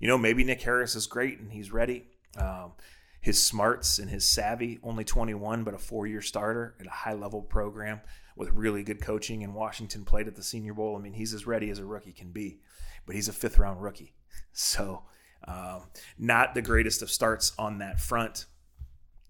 you 0.00 0.08
know, 0.08 0.18
maybe 0.18 0.42
Nick 0.42 0.60
Harris 0.62 0.96
is 0.96 1.06
great 1.06 1.38
and 1.38 1.52
he's 1.52 1.72
ready. 1.72 2.08
Um, 2.36 2.72
his 3.20 3.40
smarts 3.40 4.00
and 4.00 4.10
his 4.10 4.26
savvy, 4.26 4.80
only 4.82 5.04
21, 5.04 5.62
but 5.62 5.72
a 5.72 5.78
four 5.78 6.08
year 6.08 6.20
starter 6.20 6.74
at 6.80 6.86
a 6.88 6.90
high 6.90 7.14
level 7.14 7.42
program 7.42 8.00
with 8.34 8.50
really 8.50 8.82
good 8.82 9.00
coaching 9.00 9.42
in 9.42 9.54
Washington, 9.54 10.04
played 10.04 10.26
at 10.26 10.34
the 10.34 10.42
Senior 10.42 10.74
Bowl. 10.74 10.96
I 10.96 11.00
mean, 11.00 11.12
he's 11.12 11.32
as 11.32 11.46
ready 11.46 11.70
as 11.70 11.78
a 11.78 11.84
rookie 11.84 12.12
can 12.12 12.32
be, 12.32 12.58
but 13.06 13.14
he's 13.14 13.28
a 13.28 13.32
fifth 13.32 13.58
round 13.58 13.80
rookie. 13.80 14.14
So, 14.56 15.02
um, 15.46 15.82
not 16.16 16.54
the 16.54 16.62
greatest 16.62 17.02
of 17.02 17.10
starts 17.10 17.52
on 17.58 17.78
that 17.78 18.00
front. 18.00 18.46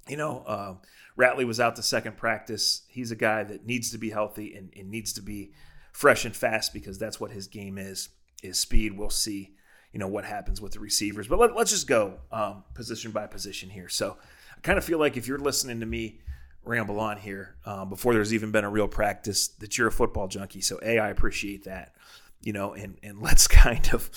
You 0.08 0.16
know, 0.16 0.44
uh, 0.46 0.74
Ratley 1.18 1.46
was 1.46 1.60
out 1.60 1.76
the 1.76 1.82
second 1.82 2.16
practice. 2.16 2.82
He's 2.88 3.10
a 3.10 3.16
guy 3.16 3.44
that 3.44 3.66
needs 3.66 3.90
to 3.92 3.98
be 3.98 4.10
healthy 4.10 4.54
and, 4.54 4.70
and 4.76 4.90
needs 4.90 5.12
to 5.14 5.22
be 5.22 5.52
fresh 5.92 6.24
and 6.24 6.36
fast 6.36 6.72
because 6.72 6.98
that's 6.98 7.20
what 7.20 7.30
his 7.30 7.46
game 7.46 7.78
is 7.78 8.10
is 8.42 8.58
speed. 8.58 8.98
We'll 8.98 9.10
see, 9.10 9.54
you 9.92 9.98
know, 9.98 10.08
what 10.08 10.24
happens 10.24 10.60
with 10.60 10.72
the 10.72 10.80
receivers. 10.80 11.28
But 11.28 11.38
let, 11.38 11.56
us 11.56 11.70
just 11.70 11.86
go 11.86 12.18
um, 12.30 12.64
position 12.74 13.10
by 13.10 13.26
position 13.26 13.70
here. 13.70 13.88
So 13.88 14.18
I 14.56 14.60
kind 14.60 14.76
of 14.76 14.84
feel 14.84 14.98
like 14.98 15.16
if 15.16 15.26
you're 15.26 15.38
listening 15.38 15.80
to 15.80 15.86
me 15.86 16.20
ramble 16.64 16.98
on 17.00 17.18
here 17.18 17.56
um, 17.66 17.88
before 17.88 18.14
there's 18.14 18.32
even 18.32 18.50
been 18.50 18.64
a 18.64 18.70
real 18.70 18.88
practice 18.88 19.48
that 19.48 19.78
you're 19.78 19.88
a 19.88 19.92
football 19.92 20.28
junkie. 20.28 20.60
So 20.60 20.78
a, 20.82 20.98
I 20.98 21.08
appreciate 21.08 21.64
that, 21.64 21.94
you 22.42 22.52
know, 22.52 22.74
and 22.74 22.98
and 23.02 23.18
let's 23.22 23.46
kind 23.46 23.88
of 23.92 24.10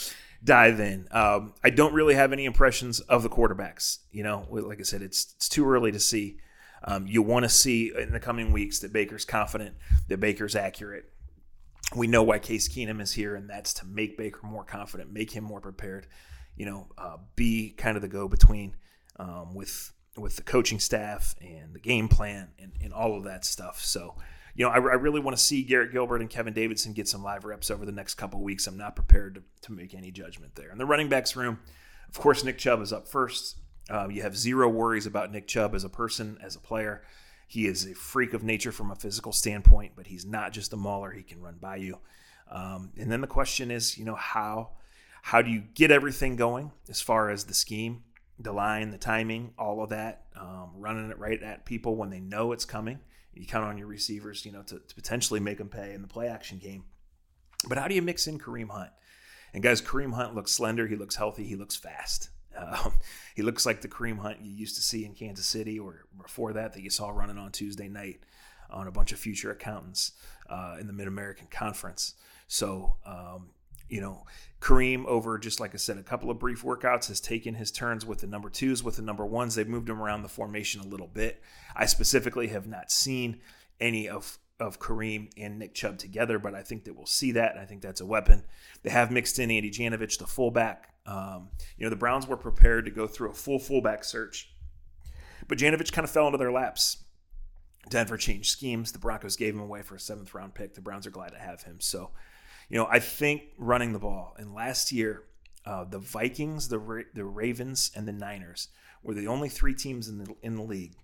dive 0.47 0.79
in. 0.79 1.07
Um, 1.11 1.53
I 1.63 1.69
don't 1.69 1.93
really 1.93 2.15
have 2.15 2.33
any 2.33 2.45
impressions 2.45 2.99
of 3.01 3.21
the 3.21 3.29
quarterbacks. 3.29 3.99
You 4.11 4.23
know, 4.23 4.47
like 4.49 4.79
I 4.79 4.83
said, 4.83 5.03
it's 5.03 5.33
it's 5.35 5.47
too 5.47 5.69
early 5.69 5.91
to 5.91 5.99
see. 5.99 6.39
Um, 6.83 7.05
you 7.05 7.21
want 7.21 7.43
to 7.43 7.49
see 7.49 7.91
in 7.95 8.11
the 8.11 8.19
coming 8.19 8.51
weeks 8.51 8.79
that 8.79 8.93
Baker's 8.93 9.25
confident, 9.25 9.75
that 10.07 10.19
Baker's 10.19 10.55
accurate. 10.55 11.11
We 11.95 12.07
know 12.07 12.23
why 12.23 12.39
Case 12.39 12.67
Keenum 12.67 13.01
is 13.01 13.13
here, 13.13 13.35
and 13.35 13.49
that's 13.49 13.73
to 13.75 13.85
make 13.85 14.17
Baker 14.17 14.39
more 14.43 14.63
confident, 14.63 15.11
make 15.11 15.31
him 15.31 15.43
more 15.43 15.61
prepared. 15.61 16.07
You 16.55 16.65
know, 16.65 16.87
uh, 16.97 17.17
be 17.35 17.71
kind 17.77 17.95
of 17.95 18.01
the 18.01 18.07
go 18.07 18.27
between 18.27 18.75
um, 19.17 19.53
with 19.53 19.91
with 20.15 20.35
the 20.37 20.43
coaching 20.43 20.79
staff 20.79 21.35
and 21.39 21.75
the 21.75 21.79
game 21.79 22.07
plan 22.07 22.49
and, 22.57 22.71
and 22.81 22.91
all 22.91 23.15
of 23.15 23.23
that 23.25 23.45
stuff. 23.45 23.79
So, 23.83 24.15
you 24.57 24.65
know, 24.65 24.71
I, 24.71 24.77
I 24.77 24.95
really 24.95 25.19
want 25.19 25.37
to 25.37 25.41
see 25.41 25.61
Garrett 25.61 25.91
Gilbert 25.91 26.19
and 26.19 26.29
Kevin 26.29 26.53
Davidson 26.53 26.93
get 26.93 27.07
some 27.07 27.23
live 27.23 27.45
reps 27.45 27.69
over 27.69 27.85
the 27.85 27.91
next 27.91 28.15
couple 28.15 28.41
weeks. 28.41 28.65
I'm 28.65 28.75
not 28.75 28.95
prepared 28.95 29.35
to, 29.35 29.43
to 29.61 29.71
make 29.71 29.93
any 29.93 30.09
judgment 30.09 30.55
there. 30.55 30.71
In 30.71 30.79
the 30.79 30.85
running 30.85 31.09
backs 31.09 31.35
room, 31.35 31.59
of 32.09 32.17
course, 32.17 32.43
Nick 32.43 32.57
Chubb 32.57 32.81
is 32.81 32.91
up 32.91 33.07
first. 33.07 33.57
Um, 33.89 34.09
you 34.09 34.23
have 34.23 34.35
zero 34.35 34.67
worries 34.67 35.05
about 35.05 35.31
Nick 35.31 35.47
Chubb 35.47 35.75
as 35.75 35.83
a 35.83 35.89
person, 35.89 36.39
as 36.41 36.55
a 36.55 36.59
player. 36.59 37.03
He 37.47 37.67
is 37.67 37.85
a 37.85 37.93
freak 37.93 38.33
of 38.33 38.43
nature 38.43 38.71
from 38.71 38.89
a 38.89 38.95
physical 38.95 39.31
standpoint, 39.31 39.93
but 39.95 40.07
he's 40.07 40.25
not 40.25 40.53
just 40.53 40.73
a 40.73 40.75
mauler. 40.75 41.11
He 41.11 41.21
can 41.21 41.39
run 41.39 41.57
by 41.61 41.75
you. 41.77 41.99
Um, 42.49 42.91
and 42.97 43.11
then 43.11 43.21
the 43.21 43.27
question 43.27 43.69
is, 43.69 43.97
you 43.97 44.05
know, 44.05 44.15
how 44.15 44.71
how 45.21 45.41
do 45.41 45.51
you 45.51 45.59
get 45.59 45.91
everything 45.91 46.35
going 46.35 46.71
as 46.89 47.01
far 47.01 47.29
as 47.29 47.43
the 47.43 47.53
scheme, 47.53 48.03
the 48.39 48.53
line, 48.53 48.91
the 48.91 48.97
timing, 48.97 49.53
all 49.57 49.83
of 49.83 49.89
that, 49.89 50.23
um, 50.35 50.71
running 50.75 51.11
it 51.11 51.19
right 51.19 51.41
at 51.43 51.65
people 51.65 51.95
when 51.95 52.09
they 52.09 52.21
know 52.21 52.53
it's 52.53 52.65
coming. 52.65 52.99
You 53.39 53.47
count 53.47 53.65
on 53.65 53.77
your 53.77 53.87
receivers, 53.87 54.45
you 54.45 54.51
know, 54.51 54.63
to, 54.63 54.79
to 54.79 54.95
potentially 54.95 55.39
make 55.39 55.57
them 55.57 55.69
pay 55.69 55.93
in 55.93 56.01
the 56.01 56.07
play 56.07 56.27
action 56.27 56.57
game. 56.57 56.85
But 57.67 57.77
how 57.77 57.87
do 57.87 57.95
you 57.95 58.01
mix 58.01 58.27
in 58.27 58.39
Kareem 58.39 58.69
Hunt? 58.69 58.91
And 59.53 59.63
guys, 59.63 59.81
Kareem 59.81 60.13
Hunt 60.13 60.35
looks 60.35 60.51
slender. 60.51 60.87
He 60.87 60.95
looks 60.95 61.15
healthy. 61.15 61.43
He 61.43 61.55
looks 61.55 61.75
fast. 61.75 62.29
Um, 62.55 62.93
he 63.35 63.41
looks 63.41 63.65
like 63.65 63.81
the 63.81 63.87
Kareem 63.87 64.19
Hunt 64.19 64.41
you 64.41 64.51
used 64.51 64.75
to 64.75 64.81
see 64.81 65.05
in 65.05 65.13
Kansas 65.13 65.45
City 65.45 65.79
or 65.79 66.05
before 66.21 66.53
that 66.53 66.73
that 66.73 66.81
you 66.81 66.89
saw 66.89 67.09
running 67.09 67.37
on 67.37 67.51
Tuesday 67.51 67.87
night 67.87 68.19
on 68.69 68.87
a 68.87 68.91
bunch 68.91 69.11
of 69.11 69.19
future 69.19 69.51
accountants 69.51 70.11
uh, 70.49 70.77
in 70.79 70.87
the 70.87 70.93
Mid 70.93 71.07
American 71.07 71.47
Conference. 71.49 72.15
So, 72.47 72.97
um, 73.05 73.49
you 73.89 74.01
know, 74.01 74.25
Kareem, 74.59 75.05
over 75.05 75.37
just 75.37 75.59
like 75.59 75.73
I 75.73 75.77
said, 75.77 75.97
a 75.97 76.03
couple 76.03 76.31
of 76.31 76.39
brief 76.39 76.63
workouts, 76.63 77.07
has 77.07 77.19
taken 77.19 77.53
his 77.53 77.71
turns 77.71 78.05
with 78.05 78.19
the 78.19 78.27
number 78.27 78.49
twos, 78.49 78.83
with 78.83 78.95
the 78.95 79.01
number 79.01 79.25
ones. 79.25 79.55
They've 79.55 79.67
moved 79.67 79.89
him 79.89 80.01
around 80.01 80.23
the 80.23 80.29
formation 80.29 80.81
a 80.81 80.87
little 80.87 81.07
bit. 81.07 81.41
I 81.75 81.85
specifically 81.85 82.47
have 82.47 82.67
not 82.67 82.91
seen 82.91 83.41
any 83.79 84.09
of 84.09 84.37
of 84.59 84.79
Kareem 84.79 85.29
and 85.37 85.59
Nick 85.59 85.75
Chubb 85.75 85.99
together, 85.99 86.39
but 86.39 86.55
I 86.55 86.63
think 86.63 86.85
that 86.85 86.95
we'll 86.95 87.05
see 87.05 87.33
that, 87.33 87.51
and 87.51 87.59
I 87.59 87.65
think 87.65 87.83
that's 87.83 88.01
a 88.01 88.05
weapon. 88.07 88.43
They 88.81 88.89
have 88.89 89.11
mixed 89.11 89.37
in 89.37 89.51
Andy 89.51 89.69
Janovich, 89.69 90.17
the 90.17 90.25
fullback. 90.25 90.95
Um, 91.05 91.49
you 91.77 91.85
know, 91.85 91.91
the 91.91 91.95
Browns 91.95 92.27
were 92.27 92.37
prepared 92.37 92.85
to 92.85 92.91
go 92.91 93.05
through 93.05 93.29
a 93.29 93.35
full 93.35 93.59
fullback 93.59 94.03
search, 94.03 94.51
but 95.47 95.59
Janovich 95.59 95.91
kind 95.91 96.03
of 96.03 96.11
fell 96.11 96.25
into 96.25 96.39
their 96.39 96.51
laps. 96.51 97.03
Denver 97.89 98.17
changed 98.17 98.49
schemes. 98.49 98.91
The 98.91 98.99
Broncos 98.99 99.35
gave 99.35 99.53
him 99.53 99.61
away 99.61 99.81
for 99.81 99.95
a 99.95 99.99
seventh 99.99 100.33
round 100.33 100.55
pick. 100.55 100.73
The 100.73 100.81
Browns 100.81 101.07
are 101.07 101.11
glad 101.11 101.29
to 101.29 101.39
have 101.39 101.63
him. 101.63 101.77
So 101.79 102.11
you 102.69 102.77
know, 102.77 102.87
I 102.89 102.99
think 102.99 103.43
running 103.57 103.93
the 103.93 103.99
ball. 103.99 104.35
And 104.37 104.53
last 104.53 104.91
year, 104.91 105.23
uh, 105.65 105.83
the 105.83 105.99
Vikings, 105.99 106.69
the 106.69 106.79
Ra- 106.79 107.03
the 107.13 107.25
Ravens, 107.25 107.91
and 107.95 108.07
the 108.07 108.13
Niners 108.13 108.69
were 109.03 109.13
the 109.13 109.27
only 109.27 109.49
three 109.49 109.73
teams 109.73 110.07
in 110.07 110.19
the 110.19 110.35
in 110.41 110.55
the 110.55 110.63
league 110.63 110.95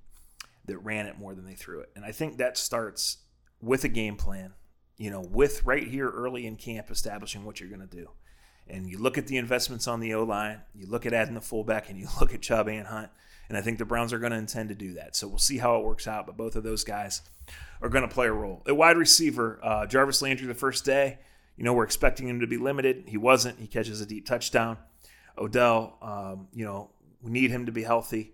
that 0.65 0.77
ran 0.77 1.05
it 1.05 1.17
more 1.17 1.33
than 1.35 1.45
they 1.45 1.55
threw 1.55 1.81
it. 1.81 1.89
And 1.95 2.05
I 2.05 2.11
think 2.11 2.37
that 2.37 2.57
starts 2.57 3.17
with 3.61 3.83
a 3.83 3.89
game 3.89 4.15
plan. 4.15 4.53
You 4.97 5.09
know, 5.09 5.21
with 5.21 5.65
right 5.65 5.85
here 5.85 6.09
early 6.09 6.45
in 6.45 6.55
camp 6.55 6.91
establishing 6.91 7.43
what 7.43 7.59
you're 7.59 7.69
going 7.69 7.87
to 7.87 7.95
do. 7.95 8.09
And 8.67 8.87
you 8.87 8.97
look 8.97 9.17
at 9.17 9.27
the 9.27 9.37
investments 9.37 9.87
on 9.87 9.99
the 9.99 10.13
O 10.13 10.23
line, 10.23 10.61
you 10.73 10.85
look 10.87 11.05
at 11.05 11.13
adding 11.13 11.33
the 11.33 11.41
fullback, 11.41 11.89
and 11.89 11.99
you 11.99 12.07
look 12.19 12.33
at 12.33 12.41
Chubb 12.41 12.67
and 12.67 12.87
Hunt. 12.87 13.09
And 13.49 13.57
I 13.57 13.61
think 13.61 13.77
the 13.77 13.85
Browns 13.85 14.13
are 14.13 14.19
going 14.19 14.31
to 14.31 14.37
intend 14.37 14.69
to 14.69 14.75
do 14.75 14.93
that. 14.93 15.15
So 15.15 15.27
we'll 15.27 15.37
see 15.37 15.57
how 15.57 15.77
it 15.77 15.83
works 15.83 16.07
out. 16.07 16.25
But 16.25 16.37
both 16.37 16.55
of 16.55 16.63
those 16.63 16.83
guys 16.83 17.21
are 17.81 17.89
going 17.89 18.07
to 18.07 18.13
play 18.13 18.27
a 18.27 18.31
role. 18.31 18.63
At 18.67 18.77
wide 18.77 18.97
receiver, 18.97 19.59
uh, 19.61 19.85
Jarvis 19.85 20.21
Landry, 20.21 20.47
the 20.47 20.53
first 20.53 20.85
day, 20.85 21.19
you 21.57 21.63
know, 21.63 21.73
we're 21.73 21.83
expecting 21.83 22.27
him 22.27 22.39
to 22.39 22.47
be 22.47 22.57
limited. 22.57 23.03
He 23.07 23.17
wasn't. 23.17 23.59
He 23.59 23.67
catches 23.67 24.01
a 24.01 24.05
deep 24.05 24.25
touchdown. 24.25 24.77
Odell, 25.37 25.97
um, 26.01 26.47
you 26.53 26.65
know, 26.65 26.91
we 27.21 27.31
need 27.31 27.51
him 27.51 27.65
to 27.65 27.71
be 27.71 27.83
healthy. 27.83 28.33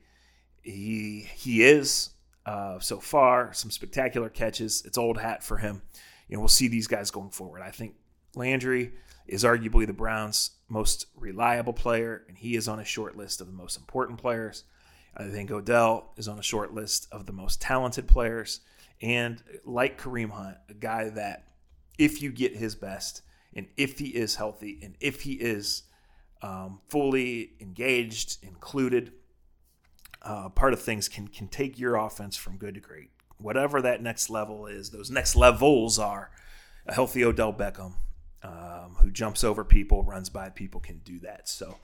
He 0.62 1.28
he 1.36 1.64
is 1.64 2.12
uh, 2.46 2.80
so 2.80 3.00
far. 3.00 3.54
Some 3.54 3.72
spectacular 3.72 4.30
catches. 4.30 4.84
It's 4.86 4.98
old 4.98 5.18
hat 5.18 5.44
for 5.44 5.58
him. 5.58 5.82
You 6.28 6.36
know, 6.36 6.42
we'll 6.42 6.50
see 6.50 6.68
these 6.68 6.88
guys 6.88 7.12
going 7.12 7.32
forward. 7.32 7.62
I 7.62 7.72
think 7.72 7.96
Landry 8.36 8.94
is 9.28 9.44
arguably 9.44 9.86
the 9.88 9.94
Browns' 9.94 10.52
most 10.68 11.08
reliable 11.16 11.74
player, 11.74 12.24
and 12.28 12.38
he 12.38 12.56
is 12.56 12.68
on 12.68 12.80
a 12.80 12.86
short 12.86 13.16
list 13.16 13.42
of 13.42 13.48
the 13.48 13.54
most 13.54 13.78
important 13.78 14.20
players. 14.20 14.64
I 15.16 15.28
think 15.28 15.52
Odell 15.52 16.14
is 16.18 16.28
on 16.28 16.40
a 16.40 16.44
short 16.44 16.74
list 16.74 17.08
of 17.12 17.26
the 17.26 17.34
most 17.34 17.62
talented 17.62 18.08
players. 18.08 18.62
And 19.02 19.42
like 19.66 20.02
Kareem 20.02 20.30
Hunt, 20.30 20.58
a 20.70 20.74
guy 20.74 21.10
that 21.10 21.46
if 22.00 22.22
you 22.22 22.32
get 22.32 22.56
his 22.56 22.74
best 22.74 23.22
and 23.54 23.68
if 23.78 24.00
he 24.00 24.08
is 24.08 24.36
healthy 24.36 24.80
and 24.82 24.96
if 25.00 25.22
he 25.22 25.34
is 25.34 25.84
um, 26.42 26.80
fully 26.88 27.52
engaged, 27.60 28.38
included, 28.42 29.12
uh, 30.22 30.50
part 30.50 30.74
of 30.74 30.82
things 30.82 31.08
can 31.08 31.28
can 31.28 31.48
take 31.48 31.78
your 31.78 31.96
offense 31.96 32.36
from 32.36 32.58
good 32.58 32.74
to 32.76 32.80
great. 32.80 33.12
Whatever 33.38 33.82
that 33.82 34.02
next 34.02 34.30
level 34.30 34.66
is, 34.66 34.90
those 34.90 35.12
next 35.12 35.36
levels 35.36 36.00
are. 36.00 36.32
A 36.88 36.94
healthy 36.94 37.24
Odell 37.24 37.54
Beckham, 37.54 37.94
um, 38.42 38.96
who 39.00 39.12
jumps 39.12 39.44
over 39.44 39.64
people, 39.64 40.04
runs 40.04 40.30
by 40.30 40.50
people, 40.50 40.80
can 40.80 41.00
do 41.00 41.20
that. 41.20 41.48
So 41.48 41.78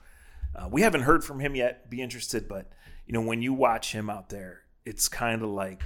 uh, 0.54 0.68
we 0.70 0.82
haven't 0.82 1.02
heard 1.02 1.22
from 1.22 1.38
him 1.38 1.54
yet. 1.54 1.88
Be 1.88 2.02
interested, 2.02 2.48
but 2.48 2.72
you 3.06 3.12
know 3.12 3.20
when 3.20 3.40
you 3.42 3.52
watch 3.52 3.92
him 3.92 4.10
out 4.10 4.30
there, 4.30 4.62
it's 4.84 5.08
kind 5.08 5.42
of 5.42 5.50
like 5.50 5.82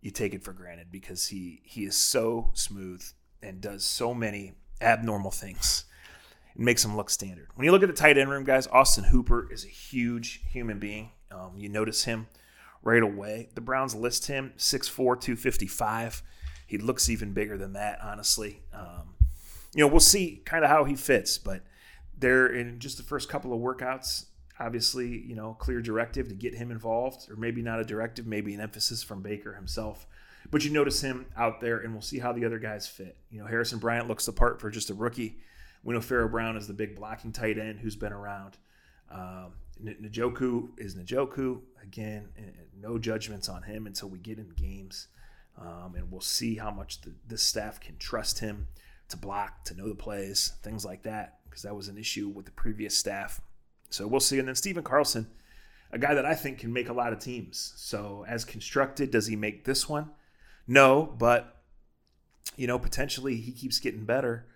you 0.00 0.10
take 0.10 0.32
it 0.32 0.42
for 0.42 0.52
granted 0.52 0.86
because 0.90 1.26
he 1.26 1.60
he 1.64 1.84
is 1.84 1.96
so 1.96 2.50
smooth 2.54 3.04
and 3.42 3.60
does 3.60 3.84
so 3.84 4.14
many 4.14 4.54
abnormal 4.80 5.30
things. 5.30 5.84
It 6.54 6.60
makes 6.60 6.84
him 6.84 6.96
look 6.96 7.10
standard. 7.10 7.48
When 7.54 7.64
you 7.64 7.72
look 7.72 7.82
at 7.82 7.88
the 7.88 7.94
tight 7.94 8.18
end 8.18 8.30
room, 8.30 8.44
guys, 8.44 8.66
Austin 8.66 9.04
Hooper 9.04 9.50
is 9.52 9.64
a 9.64 9.68
huge 9.68 10.42
human 10.50 10.78
being. 10.78 11.10
Um, 11.30 11.52
you 11.56 11.68
notice 11.68 12.04
him 12.04 12.26
right 12.82 13.02
away. 13.02 13.48
The 13.54 13.60
Browns 13.60 13.94
list 13.94 14.26
him 14.26 14.52
6'4, 14.56 15.20
255. 15.20 16.22
He 16.66 16.78
looks 16.78 17.08
even 17.08 17.32
bigger 17.32 17.56
than 17.56 17.72
that, 17.74 18.00
honestly. 18.02 18.62
Um, 18.72 19.14
you 19.74 19.80
know, 19.84 19.88
we'll 19.88 20.00
see 20.00 20.42
kind 20.44 20.64
of 20.64 20.70
how 20.70 20.84
he 20.84 20.96
fits, 20.96 21.38
but 21.38 21.62
there 22.16 22.46
in 22.46 22.78
just 22.78 22.96
the 22.96 23.02
first 23.02 23.28
couple 23.28 23.52
of 23.52 23.60
workouts, 23.60 24.26
obviously, 24.58 25.08
you 25.08 25.34
know, 25.34 25.54
clear 25.54 25.80
directive 25.80 26.28
to 26.28 26.34
get 26.34 26.54
him 26.54 26.70
involved, 26.70 27.30
or 27.30 27.36
maybe 27.36 27.62
not 27.62 27.80
a 27.80 27.84
directive, 27.84 28.26
maybe 28.26 28.54
an 28.54 28.60
emphasis 28.60 29.02
from 29.02 29.22
Baker 29.22 29.54
himself 29.54 30.06
but 30.50 30.64
you 30.64 30.70
notice 30.70 31.00
him 31.00 31.26
out 31.36 31.60
there, 31.60 31.78
and 31.78 31.92
we'll 31.92 32.02
see 32.02 32.18
how 32.18 32.32
the 32.32 32.44
other 32.44 32.58
guys 32.58 32.88
fit. 32.88 33.16
You 33.30 33.40
know, 33.40 33.46
Harrison 33.46 33.78
Bryant 33.78 34.08
looks 34.08 34.26
the 34.26 34.32
part 34.32 34.60
for 34.60 34.70
just 34.70 34.90
a 34.90 34.94
rookie. 34.94 35.38
We 35.82 35.94
know 35.94 36.00
Pharaoh 36.00 36.28
Brown 36.28 36.56
is 36.56 36.66
the 36.66 36.74
big 36.74 36.96
blocking 36.96 37.32
tight 37.32 37.58
end 37.58 37.80
who's 37.80 37.96
been 37.96 38.12
around. 38.12 38.58
Um, 39.10 39.52
Njoku 39.82 40.70
is 40.78 40.94
Njoku. 40.94 41.60
Again, 41.82 42.28
eh, 42.36 42.42
no 42.78 42.98
judgments 42.98 43.48
on 43.48 43.62
him 43.62 43.86
until 43.86 44.08
we 44.08 44.18
get 44.18 44.38
in 44.38 44.50
games. 44.50 45.08
Um, 45.58 45.94
and 45.96 46.10
we'll 46.10 46.20
see 46.20 46.56
how 46.56 46.70
much 46.70 47.00
the, 47.02 47.14
this 47.26 47.42
staff 47.42 47.80
can 47.80 47.96
trust 47.98 48.40
him 48.40 48.68
to 49.08 49.16
block, 49.16 49.64
to 49.64 49.74
know 49.74 49.88
the 49.88 49.94
plays, 49.94 50.54
things 50.62 50.84
like 50.84 51.02
that, 51.02 51.40
because 51.44 51.62
that 51.62 51.74
was 51.74 51.88
an 51.88 51.98
issue 51.98 52.28
with 52.28 52.46
the 52.46 52.52
previous 52.52 52.96
staff. 52.96 53.40
So 53.90 54.06
we'll 54.06 54.20
see. 54.20 54.38
And 54.38 54.48
then 54.48 54.54
Stephen 54.54 54.84
Carlson, 54.84 55.26
a 55.92 55.98
guy 55.98 56.14
that 56.14 56.24
I 56.24 56.34
think 56.34 56.58
can 56.58 56.72
make 56.72 56.88
a 56.88 56.92
lot 56.92 57.12
of 57.12 57.18
teams. 57.18 57.72
So 57.76 58.24
as 58.28 58.44
constructed, 58.44 59.10
does 59.10 59.26
he 59.26 59.36
make 59.36 59.64
this 59.64 59.88
one? 59.88 60.10
No, 60.70 61.12
but 61.18 61.56
you 62.56 62.68
know, 62.68 62.78
potentially 62.78 63.36
he 63.36 63.50
keeps 63.50 63.80
getting 63.80 64.04
better. 64.04 64.46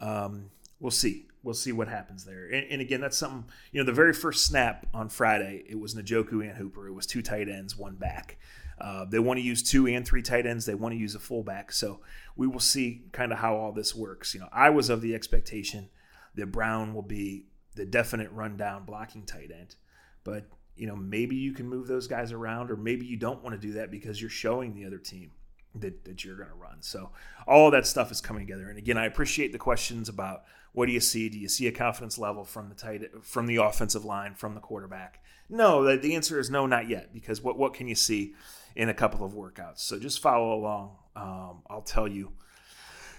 Um, 0.00 0.50
we'll 0.80 0.90
see. 0.90 1.28
We'll 1.44 1.54
see 1.54 1.70
what 1.70 1.86
happens 1.86 2.24
there. 2.24 2.46
And, 2.46 2.66
and, 2.70 2.80
again, 2.80 3.00
that's 3.00 3.16
something, 3.16 3.44
you 3.70 3.80
know, 3.80 3.86
the 3.86 3.92
very 3.92 4.12
first 4.12 4.44
snap 4.44 4.86
on 4.92 5.08
Friday, 5.08 5.62
it 5.68 5.78
was 5.78 5.94
Njoku 5.94 6.42
and 6.42 6.56
Hooper. 6.56 6.88
It 6.88 6.92
was 6.92 7.06
two 7.06 7.22
tight 7.22 7.48
ends, 7.48 7.76
one 7.76 7.94
back. 7.94 8.36
Uh, 8.80 9.04
they 9.04 9.20
want 9.20 9.38
to 9.38 9.44
use 9.44 9.62
two 9.62 9.86
and 9.86 10.06
three 10.06 10.22
tight 10.22 10.44
ends. 10.44 10.66
They 10.66 10.74
want 10.74 10.92
to 10.92 10.98
use 10.98 11.14
a 11.14 11.20
fullback. 11.20 11.70
So 11.70 12.00
we 12.34 12.46
will 12.46 12.60
see 12.60 13.04
kind 13.12 13.32
of 13.32 13.38
how 13.38 13.56
all 13.56 13.72
this 13.72 13.94
works. 13.94 14.34
You 14.34 14.40
know, 14.40 14.48
I 14.52 14.70
was 14.70 14.90
of 14.90 15.02
the 15.02 15.14
expectation 15.14 15.88
that 16.34 16.46
Brown 16.46 16.94
will 16.94 17.02
be 17.02 17.46
the 17.76 17.86
definite 17.86 18.32
rundown 18.32 18.84
blocking 18.84 19.24
tight 19.24 19.50
end. 19.56 19.76
But, 20.24 20.46
you 20.76 20.86
know, 20.86 20.96
maybe 20.96 21.36
you 21.36 21.52
can 21.52 21.68
move 21.68 21.86
those 21.86 22.08
guys 22.08 22.32
around, 22.32 22.70
or 22.70 22.76
maybe 22.76 23.06
you 23.06 23.16
don't 23.16 23.42
want 23.42 23.54
to 23.54 23.66
do 23.66 23.74
that 23.74 23.90
because 23.90 24.20
you're 24.20 24.30
showing 24.30 24.74
the 24.74 24.84
other 24.84 24.98
team 24.98 25.30
that, 25.76 26.04
that 26.04 26.24
you're 26.24 26.36
going 26.36 26.48
to 26.48 26.54
run. 26.54 26.78
So 26.80 27.10
all 27.46 27.70
that 27.70 27.86
stuff 27.86 28.10
is 28.10 28.20
coming 28.20 28.46
together. 28.46 28.68
And 28.68 28.78
again, 28.78 28.98
I 28.98 29.06
appreciate 29.06 29.52
the 29.52 29.58
questions 29.58 30.08
about 30.08 30.42
what 30.72 30.86
do 30.86 30.92
you 30.92 31.00
see? 31.00 31.28
Do 31.28 31.38
you 31.38 31.48
see 31.48 31.66
a 31.66 31.72
confidence 31.72 32.18
level 32.18 32.44
from 32.44 32.68
the 32.68 32.74
tight 32.74 33.02
from 33.22 33.46
the 33.46 33.56
offensive 33.56 34.04
line, 34.04 34.34
from 34.34 34.54
the 34.54 34.60
quarterback? 34.60 35.22
No, 35.48 35.82
the, 35.82 35.96
the 35.96 36.14
answer 36.14 36.38
is 36.38 36.48
no, 36.48 36.66
not 36.66 36.88
yet. 36.88 37.12
Because 37.12 37.42
what 37.42 37.58
what 37.58 37.74
can 37.74 37.88
you 37.88 37.96
see? 37.96 38.34
in 38.76 38.88
a 38.88 38.94
couple 38.94 39.24
of 39.24 39.32
workouts. 39.32 39.80
So 39.80 39.98
just 39.98 40.20
follow 40.20 40.54
along. 40.54 40.96
Um, 41.16 41.62
I'll 41.68 41.82
tell 41.82 42.08
you, 42.08 42.32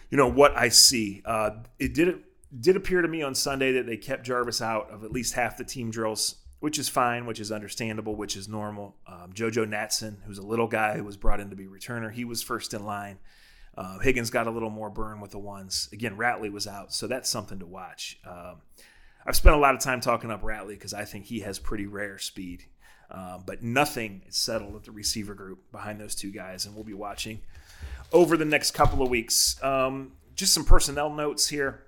you 0.10 0.17
know, 0.17 0.29
what 0.29 0.55
I 0.55 0.70
see. 0.70 1.22
Uh, 1.25 1.51
it 1.79 1.93
did 1.93 2.24
did 2.60 2.75
appear 2.75 3.01
to 3.01 3.08
me 3.08 3.22
on 3.22 3.34
Sunday 3.34 3.72
that 3.74 3.86
they 3.86 3.96
kept 3.96 4.25
Jarvis 4.25 4.62
out 4.62 4.89
of 4.91 5.05
at 5.05 5.12
least 5.12 5.34
half 5.36 5.55
the 5.55 5.63
team 5.63 5.89
drills, 5.89 6.36
which 6.62 6.77
is 6.77 6.88
fine, 6.88 7.25
which 7.25 7.39
is 7.39 7.51
understandable, 7.51 8.15
which 8.15 8.38
is 8.38 8.48
normal. 8.48 8.96
Um, 9.08 9.34
JoJo 9.34 9.68
Natson, 9.68 10.18
who's 10.25 10.38
a 10.38 10.46
little 10.46 10.68
guy 10.68 10.96
who 10.96 11.03
was 11.03 11.18
brought 11.18 11.39
in 11.39 11.50
to 11.50 11.56
be 11.56 11.65
returner, 11.65 12.12
he 12.12 12.24
was 12.24 12.44
first 12.44 12.74
in 12.74 12.86
line. 12.86 13.18
Uh, 13.75 13.98
Higgins 13.98 14.30
got 14.30 14.46
a 14.46 14.51
little 14.51 14.70
more 14.70 14.91
burn 14.91 15.22
with 15.22 15.32
the 15.32 15.39
ones. 15.39 15.89
Again, 15.91 16.15
Ratley 16.18 16.51
was 16.51 16.68
out, 16.68 16.94
so 16.94 17.08
that's 17.08 17.27
something 17.30 17.58
to 17.60 17.65
watch. 17.65 18.20
Um, 18.24 18.62
I've 19.25 19.36
spent 19.36 19.56
a 19.56 19.60
lot 19.60 19.74
of 19.74 19.82
time 19.82 20.01
talking 20.01 20.30
up 20.30 20.44
Ratley 20.44 20.70
because 20.70 20.94
I 20.94 21.03
think 21.03 21.25
he 21.25 21.39
has 21.39 21.58
pretty 21.58 21.88
rare 21.88 22.20
speed. 22.20 22.65
Um, 23.10 23.44
but 23.46 23.63
nothing 23.63 24.22
is 24.27 24.38
settled 24.38 24.75
at 24.75 24.84
the 24.84 24.91
receiver 24.91 25.34
group 25.34 25.72
behind 25.72 26.00
those 26.00 26.13
two 26.13 26.32
guys, 26.32 26.68
and 26.68 26.75
we'll 26.75 26.84
be 26.84 26.94
watching 26.94 27.41
over 28.13 28.38
the 28.38 28.46
next 28.46 28.72
couple 28.72 29.01
of 29.01 29.10
weeks. 29.10 29.62
Um, 29.63 30.12
just 30.36 30.53
some 30.53 30.63
personnel 30.63 31.10
notes 31.10 31.50
here. 31.50 31.86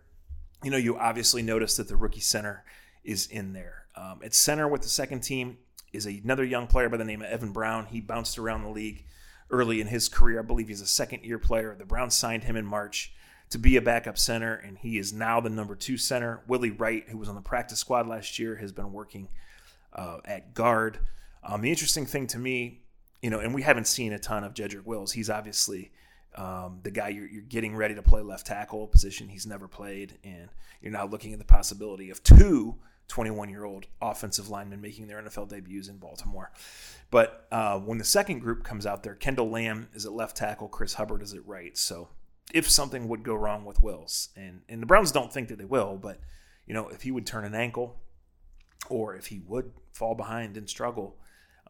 You 0.63 0.71
know, 0.71 0.77
you 0.77 0.97
obviously 0.97 1.43
noticed 1.43 1.77
that 1.77 1.87
the 1.87 1.95
rookie 1.95 2.21
center 2.21 2.63
is 3.03 3.27
in 3.27 3.53
there. 3.53 3.82
Um, 3.95 4.21
at 4.23 4.33
center 4.33 4.67
with 4.67 4.81
the 4.81 4.89
second 4.89 5.21
team 5.21 5.57
is 5.91 6.05
another 6.05 6.43
young 6.43 6.67
player 6.67 6.89
by 6.89 6.97
the 6.97 7.05
name 7.05 7.21
of 7.21 7.27
Evan 7.27 7.51
Brown. 7.51 7.85
He 7.85 8.01
bounced 8.01 8.37
around 8.37 8.63
the 8.63 8.69
league 8.69 9.05
early 9.51 9.79
in 9.79 9.87
his 9.87 10.09
career. 10.09 10.39
I 10.39 10.43
believe 10.43 10.67
he's 10.67 10.81
a 10.81 10.87
second 10.87 11.23
year 11.23 11.37
player. 11.37 11.75
The 11.77 11.85
Browns 11.85 12.15
signed 12.15 12.43
him 12.43 12.55
in 12.55 12.65
March 12.65 13.13
to 13.51 13.59
be 13.59 13.77
a 13.77 13.81
backup 13.81 14.17
center, 14.17 14.55
and 14.55 14.77
he 14.79 14.97
is 14.97 15.13
now 15.13 15.39
the 15.39 15.49
number 15.49 15.75
two 15.75 15.97
center. 15.97 16.41
Willie 16.47 16.71
Wright, 16.71 17.07
who 17.07 17.17
was 17.17 17.29
on 17.29 17.35
the 17.35 17.41
practice 17.41 17.79
squad 17.79 18.07
last 18.07 18.39
year, 18.39 18.55
has 18.55 18.71
been 18.71 18.91
working 18.91 19.29
uh, 19.93 20.17
at 20.25 20.55
guard. 20.55 20.99
Um, 21.43 21.61
the 21.61 21.69
interesting 21.69 22.07
thing 22.07 22.25
to 22.27 22.39
me, 22.39 22.81
you 23.21 23.29
know, 23.29 23.39
and 23.39 23.53
we 23.53 23.61
haven't 23.61 23.85
seen 23.85 24.11
a 24.11 24.19
ton 24.19 24.43
of 24.43 24.55
Jedrick 24.55 24.85
Wills. 24.85 25.11
He's 25.11 25.29
obviously 25.29 25.91
um, 26.35 26.79
the 26.81 26.89
guy 26.89 27.09
you're, 27.09 27.27
you're, 27.27 27.43
getting 27.43 27.75
ready 27.75 27.93
to 27.93 28.01
play 28.01 28.21
left 28.21 28.47
tackle 28.47 28.87
position 28.87 29.29
he's 29.29 29.45
never 29.45 29.67
played, 29.67 30.17
and 30.23 30.49
you're 30.81 30.91
now 30.91 31.05
looking 31.05 31.31
at 31.31 31.39
the 31.39 31.45
possibility 31.45 32.09
of 32.09 32.23
two 32.23 32.75
21 33.07 33.49
year 33.49 33.65
old 33.65 33.87
offensive 34.01 34.49
linemen 34.49 34.81
making 34.81 35.07
their 35.07 35.21
NFL 35.21 35.49
debuts 35.49 35.87
in 35.87 35.97
Baltimore. 35.97 36.51
But 37.11 37.47
uh, 37.51 37.79
when 37.79 37.97
the 37.97 38.03
second 38.03 38.39
group 38.39 38.63
comes 38.63 38.85
out 38.85 39.03
there, 39.03 39.15
Kendall 39.15 39.49
Lamb 39.49 39.89
is 39.93 40.05
at 40.05 40.13
left 40.13 40.35
tackle, 40.35 40.67
Chris 40.67 40.95
Hubbard 40.95 41.21
is 41.21 41.33
at 41.33 41.45
right. 41.45 41.77
So 41.77 42.09
if 42.53 42.69
something 42.69 43.07
would 43.07 43.23
go 43.23 43.35
wrong 43.35 43.65
with 43.65 43.81
Wills, 43.83 44.29
and, 44.35 44.61
and 44.67 44.81
the 44.81 44.85
Browns 44.85 45.11
don't 45.11 45.31
think 45.31 45.49
that 45.49 45.57
they 45.57 45.65
will, 45.65 45.97
but 45.97 46.19
you 46.65 46.73
know, 46.73 46.87
if 46.89 47.01
he 47.01 47.11
would 47.11 47.25
turn 47.25 47.45
an 47.45 47.55
ankle 47.55 47.99
or 48.89 49.15
if 49.15 49.27
he 49.27 49.39
would 49.47 49.71
fall 49.91 50.15
behind 50.15 50.57
and 50.57 50.69
struggle, 50.69 51.17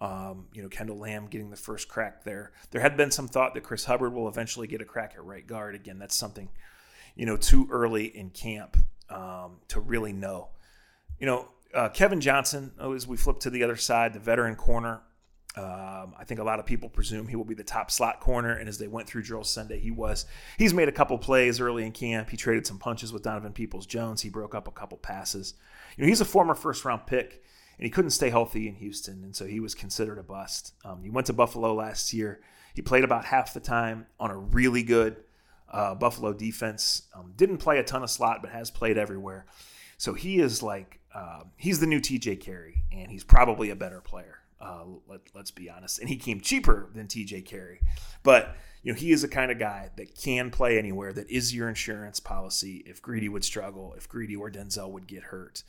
um, 0.02 0.48
you 0.54 0.62
know, 0.62 0.70
Kendall 0.70 0.98
Lamb 0.98 1.28
getting 1.28 1.50
the 1.50 1.56
first 1.56 1.88
crack 1.88 2.24
there. 2.24 2.52
There 2.72 2.82
had 2.82 2.98
been 2.98 3.12
some 3.12 3.28
thought 3.28 3.54
that 3.54 3.64
Chris 3.64 3.86
Hubbard 3.86 4.14
will 4.14 4.28
eventually 4.28 4.68
get 4.68 4.82
a 4.82 4.86
crack 4.86 5.14
at 5.16 5.24
right 5.24 5.46
guard. 5.46 5.76
Again, 5.76 6.00
that's 6.00 6.16
something, 6.16 6.50
you 7.16 7.26
know, 7.26 7.38
too 7.38 7.68
early 7.72 8.06
in 8.06 8.30
camp 8.30 8.78
um, 9.10 9.58
to 9.70 9.80
really 9.80 10.14
know. 10.14 10.50
You 11.24 11.28
know, 11.28 11.48
uh, 11.74 11.88
Kevin 11.88 12.20
Johnson, 12.20 12.74
oh, 12.78 12.92
as 12.92 13.08
we 13.08 13.16
flip 13.16 13.40
to 13.40 13.50
the 13.50 13.64
other 13.64 13.78
side, 13.78 14.12
the 14.12 14.20
veteran 14.20 14.58
corner, 14.58 15.00
um, 15.56 16.14
I 16.20 16.26
think 16.26 16.42
a 16.42 16.44
lot 16.44 16.60
of 16.60 16.66
people 16.66 16.90
presume 16.90 17.30
he 17.30 17.38
will 17.38 17.46
be 17.46 17.54
the 17.54 17.64
top 17.64 17.92
slot 17.92 18.20
corner, 18.20 18.52
and 18.52 18.68
as 18.68 18.78
they 18.78 18.90
went 18.90 19.08
through 19.08 19.24
drill 19.24 19.46
Sunday, 19.46 19.80
he 19.80 19.90
was. 19.90 20.26
He's 20.58 20.74
made 20.74 20.90
a 20.90 20.92
couple 20.92 21.18
plays 21.18 21.62
early 21.62 21.86
in 21.86 21.94
camp. 21.94 22.30
He 22.30 22.36
traded 22.36 22.68
some 22.68 22.78
punches 22.78 23.14
with 23.14 23.24
Donovan 23.24 23.54
Peoples 23.54 23.86
Jones. 23.86 24.20
He 24.20 24.28
broke 24.28 24.54
up 24.54 24.68
a 24.68 24.72
couple 24.72 24.98
passes. 24.98 25.54
You 25.96 26.04
know, 26.04 26.10
he's 26.10 26.20
a 26.20 26.26
former 26.26 26.56
first 26.56 26.84
round 26.84 27.08
pick, 27.08 27.42
and 27.78 27.86
he 27.86 27.90
couldn't 27.90 28.12
stay 28.12 28.30
healthy 28.30 28.68
in 28.68 28.76
Houston, 28.76 29.24
and 29.24 29.34
so 29.34 29.46
he 29.46 29.62
was 29.62 29.74
considered 29.74 30.18
a 30.18 30.24
bust. 30.24 30.74
Um, 30.84 31.04
he 31.04 31.10
went 31.10 31.28
to 31.28 31.34
Buffalo 31.34 31.74
last 31.74 32.12
year. 32.12 32.42
He 32.74 32.82
played 32.82 33.06
about 33.06 33.24
half 33.24 33.54
the 33.54 33.62
time 33.62 34.08
on 34.20 34.30
a 34.30 34.38
really 34.38 34.84
good 34.84 35.24
uh, 35.72 35.96
Buffalo 35.96 36.34
defense. 36.34 37.04
Um, 37.16 37.32
didn't 37.38 37.60
play 37.60 37.78
a 37.78 37.84
ton 37.84 38.04
of 38.04 38.10
slot, 38.10 38.42
but 38.42 38.52
has 38.52 38.70
played 38.70 38.98
everywhere. 38.98 39.46
So 40.04 40.14
he 40.14 40.40
is 40.40 40.62
like 40.62 41.00
uh, 41.16 41.44
he's 41.56 41.80
the 41.80 41.88
new 41.88 42.02
TJ 42.02 42.42
Carrie, 42.42 42.84
and 42.92 43.10
he's 43.10 43.24
probably 43.24 43.70
a 43.70 43.76
better 43.78 44.02
player. 44.02 44.40
Uh, 44.60 44.84
let, 45.08 45.22
us 45.34 45.50
be 45.50 45.70
honest. 45.70 45.98
And 45.98 46.10
he 46.10 46.18
came 46.18 46.42
cheaper 46.42 46.90
than 46.94 47.08
TJ 47.08 47.46
Carrie. 47.46 47.80
But, 48.22 48.54
you 48.82 48.92
know, 48.92 49.00
he 49.00 49.14
is 49.14 49.22
the 49.22 49.30
kind 49.30 49.50
of 49.50 49.60
guy 49.60 49.92
that 49.96 50.14
can 50.14 50.52
play 50.52 50.78
anywhere, 50.78 51.14
that 51.14 51.30
is 51.30 51.56
your 51.56 51.70
insurance 51.70 52.20
policy 52.20 52.84
if 52.86 53.02
Greedy 53.02 53.30
would 53.30 53.46
struggle, 53.46 53.94
if 53.96 54.10
Greedy 54.10 54.36
or 54.36 54.52
Denzel 54.52 54.92
would 54.92 55.08
get 55.08 55.24
hurt. 55.24 55.64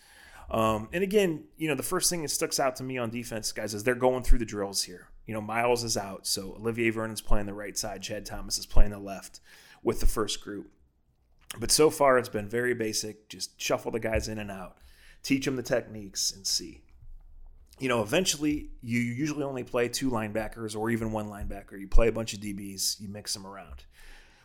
Um, 0.51 0.89
and 0.93 1.05
again, 1.05 1.45
you 1.57 1.69
know, 1.69 1.77
the 1.77 1.85
first 1.85 2.11
thing 2.11 2.23
that 2.23 2.31
sticks 2.31 2.59
out 2.59 2.75
to 2.77 2.83
me 2.83 2.99
on 2.99 3.11
defense, 3.11 3.53
guys, 3.53 3.73
is 3.73 3.85
they're 3.85 3.95
going 3.95 4.25
through 4.25 4.41
the 4.41 4.45
drills 4.45 4.83
here. 4.83 5.11
You 5.27 5.35
know, 5.35 5.43
Myles 5.43 5.85
is 5.85 5.97
out, 5.97 6.27
so 6.27 6.57
Olivier 6.59 6.91
Vernon's 6.91 7.21
playing 7.21 7.47
the 7.47 7.55
right 7.55 7.79
side, 7.79 8.03
Chad 8.03 8.27
Thomas 8.27 8.59
is 8.59 8.67
playing 8.67 8.91
the 8.91 8.99
left 8.99 9.39
with 9.85 10.01
the 10.01 10.07
first 10.07 10.41
group. 10.41 10.73
But 11.59 11.71
so 11.71 11.91
far, 11.91 12.19
it's 12.19 12.29
been 12.29 12.49
very 12.49 12.75
basic. 12.75 13.29
Just 13.29 13.61
shuffle 13.61 13.93
the 13.93 14.01
guys 14.01 14.29
in 14.29 14.39
and 14.39 14.51
out, 14.51 14.79
teach 15.23 15.45
them 15.45 15.57
the 15.57 15.63
techniques, 15.63 16.33
and 16.33 16.47
see 16.47 16.83
you 17.79 17.89
know, 17.89 18.03
eventually 18.03 18.71
you 18.83 19.01
usually 19.01 19.43
only 19.43 19.65
play 19.65 19.89
two 19.89 20.11
linebackers 20.11 20.77
or 20.77 20.91
even 20.91 21.13
one 21.13 21.29
linebacker. 21.29 21.79
You 21.79 21.89
play 21.89 22.09
a 22.09 22.13
bunch 22.13 22.33
of 22.33 22.41
DBs, 22.41 23.01
you 23.01 23.09
mix 23.09 23.35
them 23.35 23.47
around. 23.47 23.85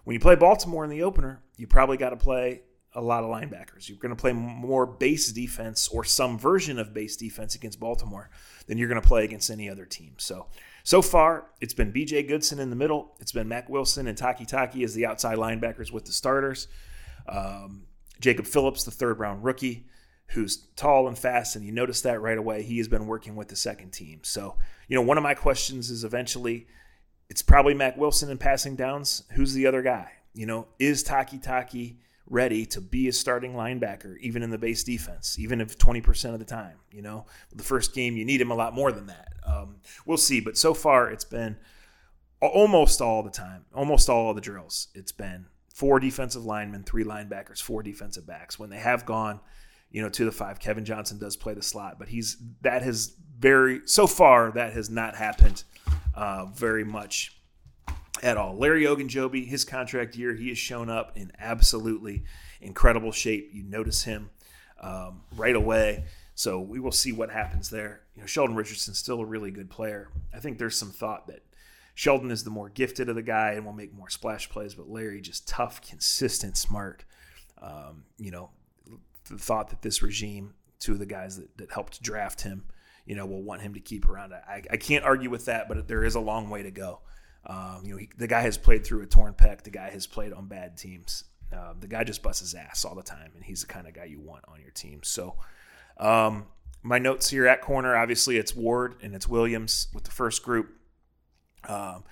When 0.03 0.13
you 0.13 0.19
play 0.19 0.35
Baltimore 0.35 0.83
in 0.83 0.89
the 0.89 1.03
opener, 1.03 1.43
you 1.57 1.67
probably 1.67 1.97
got 1.97 2.09
to 2.09 2.17
play 2.17 2.63
a 2.95 3.01
lot 3.01 3.23
of 3.23 3.29
linebackers. 3.29 3.87
You're 3.87 3.99
going 3.99 4.15
to 4.15 4.19
play 4.19 4.33
more 4.33 4.87
base 4.87 5.31
defense 5.31 5.87
or 5.89 6.03
some 6.03 6.39
version 6.39 6.79
of 6.79 6.93
base 6.93 7.15
defense 7.15 7.53
against 7.53 7.79
Baltimore 7.79 8.31
than 8.65 8.79
you're 8.79 8.87
going 8.87 9.01
to 9.01 9.07
play 9.07 9.23
against 9.23 9.51
any 9.51 9.69
other 9.69 9.85
team. 9.85 10.15
So, 10.17 10.47
so 10.83 11.03
far, 11.03 11.51
it's 11.61 11.75
been 11.75 11.93
BJ 11.93 12.27
Goodson 12.27 12.57
in 12.57 12.71
the 12.71 12.75
middle. 12.75 13.15
It's 13.19 13.31
been 13.31 13.47
Mack 13.47 13.69
Wilson 13.69 14.07
and 14.07 14.17
Takitaki 14.17 14.83
as 14.83 14.95
the 14.95 15.05
outside 15.05 15.37
linebackers 15.37 15.91
with 15.91 16.05
the 16.05 16.11
starters. 16.11 16.67
Um, 17.29 17.83
Jacob 18.19 18.45
Phillips, 18.45 18.83
the 18.83 18.91
third 18.91 19.19
round 19.19 19.43
rookie 19.43 19.85
who's 20.29 20.67
tall 20.75 21.07
and 21.07 21.17
fast, 21.17 21.55
and 21.55 21.65
you 21.65 21.71
notice 21.71 22.01
that 22.01 22.21
right 22.21 22.37
away. 22.37 22.61
He 22.61 22.77
has 22.77 22.87
been 22.87 23.07
working 23.07 23.35
with 23.35 23.47
the 23.47 23.55
second 23.55 23.91
team. 23.91 24.19
So, 24.23 24.57
you 24.87 24.95
know, 24.95 25.01
one 25.01 25.17
of 25.17 25.23
my 25.23 25.33
questions 25.33 25.89
is 25.89 26.03
eventually 26.03 26.67
it's 27.29 27.41
probably 27.41 27.73
Mack 27.73 27.97
Wilson 27.97 28.29
in 28.29 28.37
passing 28.37 28.75
downs. 28.75 29.23
Who's 29.33 29.53
the 29.53 29.65
other 29.65 29.81
guy? 29.81 30.11
You 30.33 30.45
know, 30.45 30.67
is 30.77 31.03
Takitaki 31.03 31.97
ready 32.27 32.65
to 32.67 32.81
be 32.81 33.07
a 33.07 33.13
starting 33.13 33.53
linebacker, 33.53 34.17
even 34.19 34.43
in 34.43 34.51
the 34.51 34.57
base 34.57 34.83
defense, 34.83 35.37
even 35.39 35.61
if 35.61 35.77
20% 35.77 36.33
of 36.33 36.39
the 36.39 36.45
time? 36.45 36.77
You 36.91 37.01
know, 37.01 37.25
the 37.53 37.63
first 37.63 37.93
game, 37.95 38.15
you 38.15 38.25
need 38.25 38.41
him 38.41 38.51
a 38.51 38.55
lot 38.55 38.73
more 38.73 38.91
than 38.91 39.07
that. 39.07 39.33
Um, 39.45 39.77
we'll 40.05 40.17
see. 40.17 40.39
But 40.39 40.57
so 40.57 40.75
far, 40.75 41.09
it's 41.09 41.25
been 41.25 41.57
almost 42.39 43.01
all 43.01 43.23
the 43.23 43.31
time, 43.31 43.65
almost 43.73 44.09
all 44.09 44.33
the 44.33 44.41
drills. 44.41 44.89
It's 44.93 45.11
been 45.11 45.47
four 45.79 45.97
defensive 45.97 46.43
linemen, 46.43 46.83
three 46.83 47.05
linebackers, 47.05 47.61
four 47.61 47.81
defensive 47.81 48.27
backs. 48.27 48.59
When 48.59 48.69
they 48.69 48.79
have 48.79 49.05
gone, 49.05 49.39
you 49.89 50.01
know, 50.01 50.09
to 50.09 50.25
the 50.25 50.31
five. 50.31 50.59
Kevin 50.59 50.83
Johnson 50.83 51.17
does 51.17 51.37
play 51.37 51.53
the 51.53 51.61
slot, 51.61 51.97
but 51.97 52.09
he's 52.09 52.35
that 52.63 52.81
has 52.81 53.15
very 53.39 53.79
so 53.85 54.05
far 54.05 54.51
that 54.51 54.73
has 54.73 54.89
not 54.89 55.15
happened 55.15 55.63
uh, 56.13 56.47
very 56.47 56.83
much 56.83 57.39
at 58.21 58.35
all. 58.35 58.57
Larry 58.57 58.83
Ogunjobi, 58.83 59.47
his 59.47 59.63
contract 59.63 60.17
year, 60.17 60.33
he 60.35 60.49
has 60.49 60.57
shown 60.57 60.89
up 60.89 61.13
in 61.15 61.31
absolutely 61.39 62.25
incredible 62.59 63.13
shape. 63.13 63.49
You 63.53 63.63
notice 63.63 64.03
him 64.03 64.31
um, 64.81 65.21
right 65.37 65.55
away. 65.55 66.03
So 66.35 66.59
we 66.59 66.81
will 66.81 66.91
see 66.91 67.13
what 67.13 67.31
happens 67.31 67.69
there. 67.69 68.01
You 68.15 68.23
know, 68.23 68.27
Sheldon 68.27 68.57
Richardson's 68.57 68.97
still 68.97 69.21
a 69.21 69.25
really 69.25 69.51
good 69.51 69.69
player. 69.69 70.09
I 70.33 70.39
think 70.39 70.57
there's 70.57 70.77
some 70.77 70.91
thought 70.91 71.27
that 71.27 71.41
Sheldon 71.99 72.31
is 72.31 72.45
the 72.45 72.49
more 72.49 72.69
gifted 72.69 73.09
of 73.09 73.15
the 73.15 73.21
guy 73.21 73.51
and 73.51 73.65
will 73.65 73.73
make 73.73 73.93
more 73.93 74.09
splash 74.09 74.49
plays, 74.49 74.73
but 74.73 74.89
Larry 74.89 75.19
just 75.19 75.49
tough, 75.49 75.81
consistent, 75.81 76.55
smart. 76.55 77.03
Um, 77.61 78.05
you 78.17 78.31
know, 78.31 78.51
the 79.29 79.37
thought 79.37 79.69
that 79.71 79.81
this 79.81 80.01
regime, 80.01 80.53
two 80.79 80.93
of 80.93 80.99
the 80.99 81.05
guys 81.05 81.35
that, 81.35 81.57
that 81.57 81.73
helped 81.73 82.01
draft 82.01 82.39
him, 82.39 82.63
you 83.05 83.17
know, 83.17 83.25
will 83.25 83.43
want 83.43 83.63
him 83.63 83.73
to 83.73 83.81
keep 83.81 84.07
around. 84.07 84.33
I, 84.33 84.63
I 84.71 84.77
can't 84.77 85.03
argue 85.03 85.29
with 85.29 85.43
that, 85.47 85.67
but 85.67 85.89
there 85.89 86.05
is 86.05 86.15
a 86.15 86.21
long 86.21 86.49
way 86.49 86.63
to 86.63 86.71
go. 86.71 87.01
Um, 87.45 87.81
you 87.83 87.91
know, 87.91 87.97
he, 87.97 88.09
the 88.17 88.27
guy 88.27 88.43
has 88.43 88.57
played 88.57 88.85
through 88.85 89.01
a 89.01 89.05
torn 89.05 89.33
pec. 89.33 89.63
The 89.63 89.69
guy 89.69 89.89
has 89.89 90.07
played 90.07 90.31
on 90.31 90.47
bad 90.47 90.77
teams. 90.77 91.25
Uh, 91.51 91.73
the 91.77 91.87
guy 91.87 92.05
just 92.05 92.23
busts 92.23 92.39
his 92.39 92.53
ass 92.53 92.85
all 92.85 92.95
the 92.95 93.03
time, 93.03 93.31
and 93.35 93.43
he's 93.43 93.59
the 93.59 93.67
kind 93.67 93.87
of 93.87 93.93
guy 93.93 94.05
you 94.05 94.21
want 94.21 94.45
on 94.47 94.61
your 94.61 94.71
team. 94.71 95.01
So, 95.03 95.35
um, 95.97 96.45
my 96.81 96.97
notes 96.97 97.29
here 97.29 97.45
at 97.45 97.61
corner, 97.61 97.93
obviously 97.93 98.37
it's 98.37 98.55
Ward 98.55 98.95
and 99.01 99.13
it's 99.13 99.27
Williams 99.27 99.89
with 99.93 100.05
the 100.05 100.11
first 100.11 100.43
group. 100.43 100.78
Um, 101.69 102.03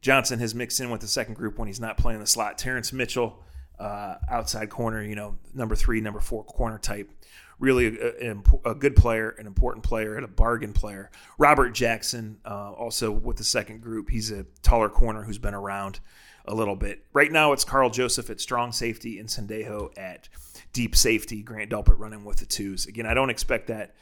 Johnson 0.00 0.38
has 0.40 0.54
mixed 0.54 0.80
in 0.80 0.90
with 0.90 1.00
the 1.00 1.08
second 1.08 1.34
group 1.34 1.58
when 1.58 1.66
he's 1.66 1.80
not 1.80 1.96
playing 1.96 2.20
the 2.20 2.26
slot. 2.26 2.58
Terrance 2.58 2.92
Mitchell 2.92 3.42
uh, 3.78 4.16
outside 4.30 4.68
corner, 4.68 5.02
you 5.02 5.16
know, 5.16 5.36
number 5.54 5.74
three, 5.74 6.00
number 6.00 6.20
four 6.20 6.44
corner 6.44 6.78
type. 6.78 7.10
Really 7.58 7.98
a, 7.98 8.32
a, 8.32 8.70
a, 8.72 8.74
good 8.74 8.96
player, 8.96 9.30
an 9.30 9.46
important 9.46 9.84
player, 9.84 10.16
and 10.16 10.24
a 10.24 10.28
bargain 10.28 10.72
player. 10.72 11.10
Robert 11.38 11.70
Jackson, 11.70 12.38
uh, 12.44 12.72
also 12.72 13.12
with 13.12 13.36
the 13.36 13.44
second 13.44 13.80
group, 13.80 14.10
he's 14.10 14.30
a 14.30 14.44
taller 14.62 14.88
corner 14.88 15.22
who's 15.22 15.38
been 15.38 15.54
around 15.54 16.00
a 16.44 16.54
little 16.54 16.76
bit. 16.76 17.04
Right 17.12 17.30
now, 17.30 17.52
it's 17.52 17.64
Karl 17.64 17.90
Joseph 17.90 18.28
at 18.28 18.40
strong 18.40 18.72
safety 18.72 19.18
and 19.18 19.28
Sendejo 19.28 19.96
at 19.96 20.28
deep 20.72 20.96
safety. 20.96 21.42
Grant 21.42 21.70
Delpit 21.70 21.98
running 21.98 22.24
with 22.24 22.38
the 22.38 22.46
twos. 22.46 22.86
Again, 22.86 23.06
I 23.06 23.14
don't 23.14 23.30
expect 23.30 23.68
that 23.68 23.94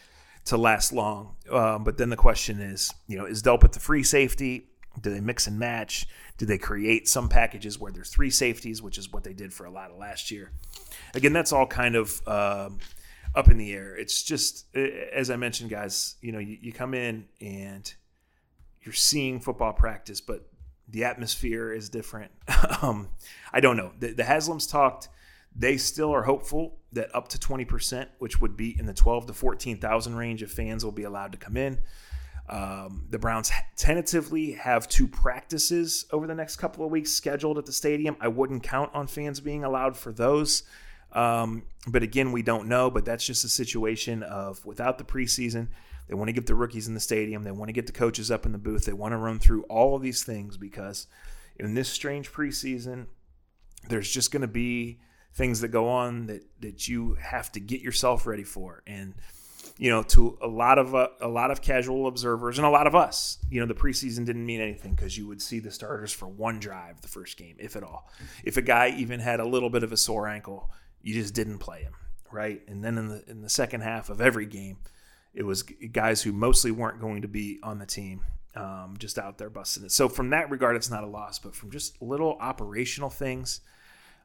to 0.47 0.57
last 0.57 0.93
long. 0.93 1.37
Um, 1.51 1.85
but 1.85 1.99
then 1.99 2.11
the 2.11 2.17
question 2.17 2.61
is, 2.61 2.93
you 3.07 3.17
know, 3.17 3.27
is 3.27 3.43
Delpit 3.43 3.73
the 3.73 3.81
free 3.81 4.03
safety? 4.03 4.67
Do 5.01 5.11
they 5.11 5.21
mix 5.21 5.47
and 5.47 5.59
match? 5.59 6.07
Do 6.39 6.47
they 6.47 6.59
create 6.59 7.09
some 7.09 7.29
packages 7.29 7.79
where 7.79 7.93
there's 7.93 8.11
three 8.11 8.31
safeties, 8.31 8.83
which 8.83 8.99
is 8.99 9.13
what 9.13 9.25
they 9.25 9.33
did 9.33 9.53
for 9.53 9.65
a 9.65 9.71
lot 9.71 9.91
of 9.91 9.99
last 9.99 10.31
year? 10.31 10.53
Again, 11.15 11.33
that's 11.33 11.53
all 11.53 11.67
kind 11.67 11.97
of 11.97 12.27
um, 12.27 12.79
up 13.35 13.49
in 13.49 13.57
the 13.57 13.73
air. 13.73 13.97
It's 13.97 14.23
just, 14.23 14.67
as 14.77 15.31
I 15.31 15.37
mentioned, 15.37 15.71
guys, 15.71 16.17
you 16.21 16.33
know, 16.33 16.39
you, 16.39 16.59
you 16.61 16.73
come 16.73 16.95
in 16.95 17.27
and 17.41 17.93
you're 18.83 18.93
seeing 18.93 19.41
football 19.41 19.73
practice, 19.73 20.21
but 20.21 20.47
the 20.89 21.05
atmosphere 21.05 21.73
is 21.73 21.89
different. 21.89 22.31
um, 22.83 23.09
I 23.53 23.61
don't 23.61 23.77
know. 23.77 23.93
The, 23.99 24.13
the 24.13 24.25
Haslams 24.25 24.71
talked. 24.71 25.09
They 25.55 25.77
still 25.77 26.13
are 26.15 26.23
hopeful 26.23 26.79
that 26.93 27.15
up 27.15 27.29
to 27.29 27.39
20%, 27.39 28.07
which 28.19 28.41
would 28.41 28.57
be 28.57 28.79
in 28.79 28.87
the 28.87 28.95
12 28.95 29.27
to 29.27 29.33
14,000 29.35 30.15
range 30.15 30.43
of 30.43 30.51
fans 30.51 30.85
will 30.85 30.93
be 30.93 31.03
allowed 31.03 31.33
to 31.33 31.39
come 31.39 31.57
in. 31.57 31.79
Um, 32.53 33.07
the 33.09 33.19
Browns 33.19 33.51
tentatively 33.77 34.53
have 34.53 34.87
two 34.87 35.09
practices 35.09 36.05
over 36.13 36.27
the 36.27 36.35
next 36.35 36.57
couple 36.57 36.85
of 36.85 36.91
weeks 36.91 37.11
scheduled 37.11 37.57
at 37.57 37.65
the 37.65 37.73
stadium. 37.73 38.15
I 38.21 38.29
wouldn't 38.29 38.63
count 38.63 38.91
on 38.93 39.07
fans 39.07 39.41
being 39.41 39.65
allowed 39.65 39.97
for 39.97 40.13
those. 40.13 40.63
Um, 41.13 41.63
but 41.89 42.03
again, 42.03 42.31
we 42.31 42.43
don't 42.43 42.69
know. 42.69 42.91
But 42.91 43.07
that's 43.07 43.25
just 43.25 43.43
a 43.47 43.49
situation 43.49 44.23
of 44.23 44.65
without 44.67 44.99
the 44.99 45.05
preseason, 45.05 45.69
they 46.09 46.15
want 46.15 46.29
to 46.29 46.35
get 46.35 46.47
the 46.47 46.55
rookies 46.55 46.89
in 46.89 46.93
the 46.93 47.01
stadium. 47.01 47.43
They 47.43 47.53
want 47.53 47.71
to 47.71 47.73
get 47.73 47.87
the 47.87 47.93
coaches 47.93 48.31
up 48.31 48.45
in 48.45 48.53
the 48.53 48.59
booth. 48.59 48.85
They 48.85 48.93
want 48.93 49.13
to 49.13 49.17
run 49.19 49.39
through 49.39 49.63
all 49.65 49.97
of 49.97 50.03
these 50.03 50.23
things 50.23 50.59
because 50.59 51.07
in 51.59 51.73
this 51.73 51.89
strange 51.89 52.33
preseason, 52.33 53.07
there's 53.89 54.11
just 54.11 54.31
going 54.31 54.43
to 54.43 54.47
be 54.47 55.01
things 55.33 55.63
that 55.63 55.69
go 55.69 55.89
on 55.89 56.27
that 56.27 56.43
that 56.61 56.87
you 56.87 57.15
have 57.15 57.51
to 57.53 57.61
get 57.61 57.81
yourself 57.81 58.27
ready 58.27 58.45
for. 58.45 58.83
And 58.87 59.15
you 59.83 59.91
know, 59.91 60.05
to 60.05 60.39
a 60.41 60.47
lot 60.47 60.79
of 60.79 60.95
uh, 60.95 61.09
a 61.21 61.27
lot 61.27 61.51
of 61.51 61.61
casual 61.61 62.07
observers 62.07 62.57
and 62.57 62.65
a 62.65 62.71
lot 62.71 62.87
of 62.87 62.95
us, 62.95 63.39
you 63.51 63.59
know, 63.59 63.67
the 63.67 63.75
preseason 63.75 64.25
didn't 64.25 64.47
mean 64.47 64.61
anything 64.61 64.95
because 64.95 65.19
you 65.19 65.27
would 65.27 65.43
see 65.43 65.59
the 65.59 65.73
starters 65.73 66.13
for 66.13 66.29
one 66.29 66.61
drive 66.61 67.01
the 67.01 67.09
first 67.09 67.37
game, 67.37 67.57
if 67.59 67.75
at 67.75 67.83
all. 67.83 68.09
If 68.45 68.57
a 68.57 68.63
guy 68.63 68.95
even 68.97 69.19
had 69.19 69.41
a 69.41 69.45
little 69.45 69.71
bit 69.71 69.83
of 69.83 69.91
a 69.91 69.97
sore 69.97 70.29
ankle, 70.29 70.71
you 71.03 71.13
just 71.13 71.35
didn't 71.35 71.59
play 71.59 71.83
him, 71.83 71.95
right? 72.31 72.63
And 72.69 72.85
then 72.85 72.97
in 72.97 73.09
the 73.09 73.25
in 73.29 73.43
the 73.43 73.49
second 73.49 73.81
half 73.81 74.09
of 74.09 74.21
every 74.21 74.47
game, 74.47 74.77
it 75.35 75.43
was 75.43 75.65
guys 75.65 76.23
who 76.23 76.31
mostly 76.31 76.71
weren't 76.71 77.01
going 77.01 77.23
to 77.23 77.29
be 77.29 77.59
on 77.65 77.81
the 77.81 77.87
team, 77.87 78.21
um, 78.55 78.95
just 79.01 79.19
out 79.19 79.37
there 79.37 79.51
busting 79.51 79.85
it. 79.85 79.91
So 79.91 80.09
from 80.09 80.31
that 80.31 80.49
regard, 80.49 80.77
it's 80.77 80.91
not 80.91 81.03
a 81.03 81.09
loss, 81.09 81.41
but 81.41 81.57
from 81.57 81.73
just 81.73 82.01
little 82.01 82.39
operational 82.41 83.11
things, 83.11 83.63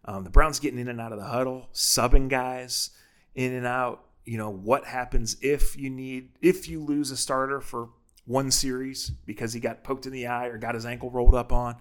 um, 0.06 0.24
the 0.24 0.30
Browns 0.30 0.60
getting 0.60 0.78
in 0.78 0.88
and 0.88 1.02
out 1.02 1.13
of 1.13 1.17
the 1.17 1.26
huddle, 1.26 1.67
subbing 1.74 2.30
guys 2.30 2.91
in 3.34 3.54
and 3.56 3.65
out. 3.65 4.04
You 4.27 4.37
know 4.37 4.49
what 4.49 4.83
happens 4.83 5.37
if 5.41 5.77
you 5.77 5.89
need 5.89 6.31
if 6.41 6.67
you 6.67 6.83
lose 6.83 7.11
a 7.11 7.17
starter 7.17 7.61
for 7.61 7.87
one 8.25 8.51
series 8.51 9.09
because 9.25 9.53
he 9.53 9.61
got 9.61 9.85
poked 9.85 10.05
in 10.05 10.11
the 10.11 10.27
eye 10.27 10.47
or 10.47 10.57
got 10.57 10.75
his 10.75 10.85
ankle 10.85 11.09
rolled 11.09 11.33
up 11.33 11.53
on, 11.53 11.77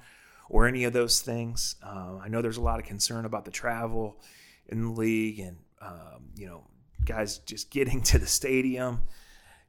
or 0.49 0.69
any 0.69 0.85
of 0.85 0.93
those 0.93 1.21
things. 1.21 1.75
Uh, 1.83 2.19
I 2.23 2.29
know 2.29 2.41
there's 2.41 2.57
a 2.57 2.63
lot 2.63 2.79
of 2.79 2.87
concern 2.87 3.25
about 3.25 3.47
the 3.47 3.51
travel 3.51 4.21
in 4.69 4.85
the 4.85 4.93
league 4.93 5.41
and 5.41 5.57
um, 5.83 6.31
you 6.37 6.47
know 6.47 6.63
guys 7.05 7.39
just 7.39 7.69
getting 7.69 8.01
to 8.13 8.19
the 8.21 8.29
stadium. 8.29 9.03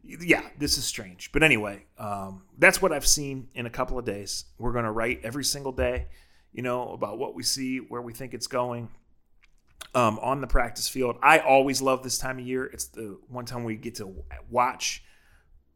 Yeah, 0.03 0.43
this 0.59 0.77
is 0.77 0.85
strange. 0.85 1.31
But 1.31 1.41
anyway, 1.41 1.85
um, 1.97 2.43
that's 2.59 2.79
what 2.79 2.91
I've 2.91 3.07
seen 3.07 3.47
in 3.55 3.65
a 3.65 3.71
couple 3.71 3.97
of 3.97 4.05
days. 4.05 4.45
We're 4.59 4.71
going 4.71 4.85
to 4.85 4.91
write 4.91 5.21
every 5.23 5.43
single 5.43 5.71
day, 5.71 6.05
you 6.53 6.61
know, 6.61 6.91
about 6.91 7.17
what 7.17 7.33
we 7.33 7.41
see, 7.41 7.79
where 7.79 8.03
we 8.03 8.13
think 8.13 8.35
it's 8.35 8.45
going 8.45 8.89
um, 9.97 10.19
on 10.19 10.41
the 10.41 10.47
practice 10.47 10.88
field. 10.88 11.17
I 11.23 11.39
always 11.39 11.81
love 11.81 12.03
this 12.03 12.19
time 12.19 12.38
of 12.38 12.45
year. 12.45 12.65
It's 12.65 12.86
the 12.86 13.17
one 13.29 13.45
time 13.45 13.63
we 13.63 13.75
get 13.75 13.95
to 13.95 14.13
watch 14.47 15.03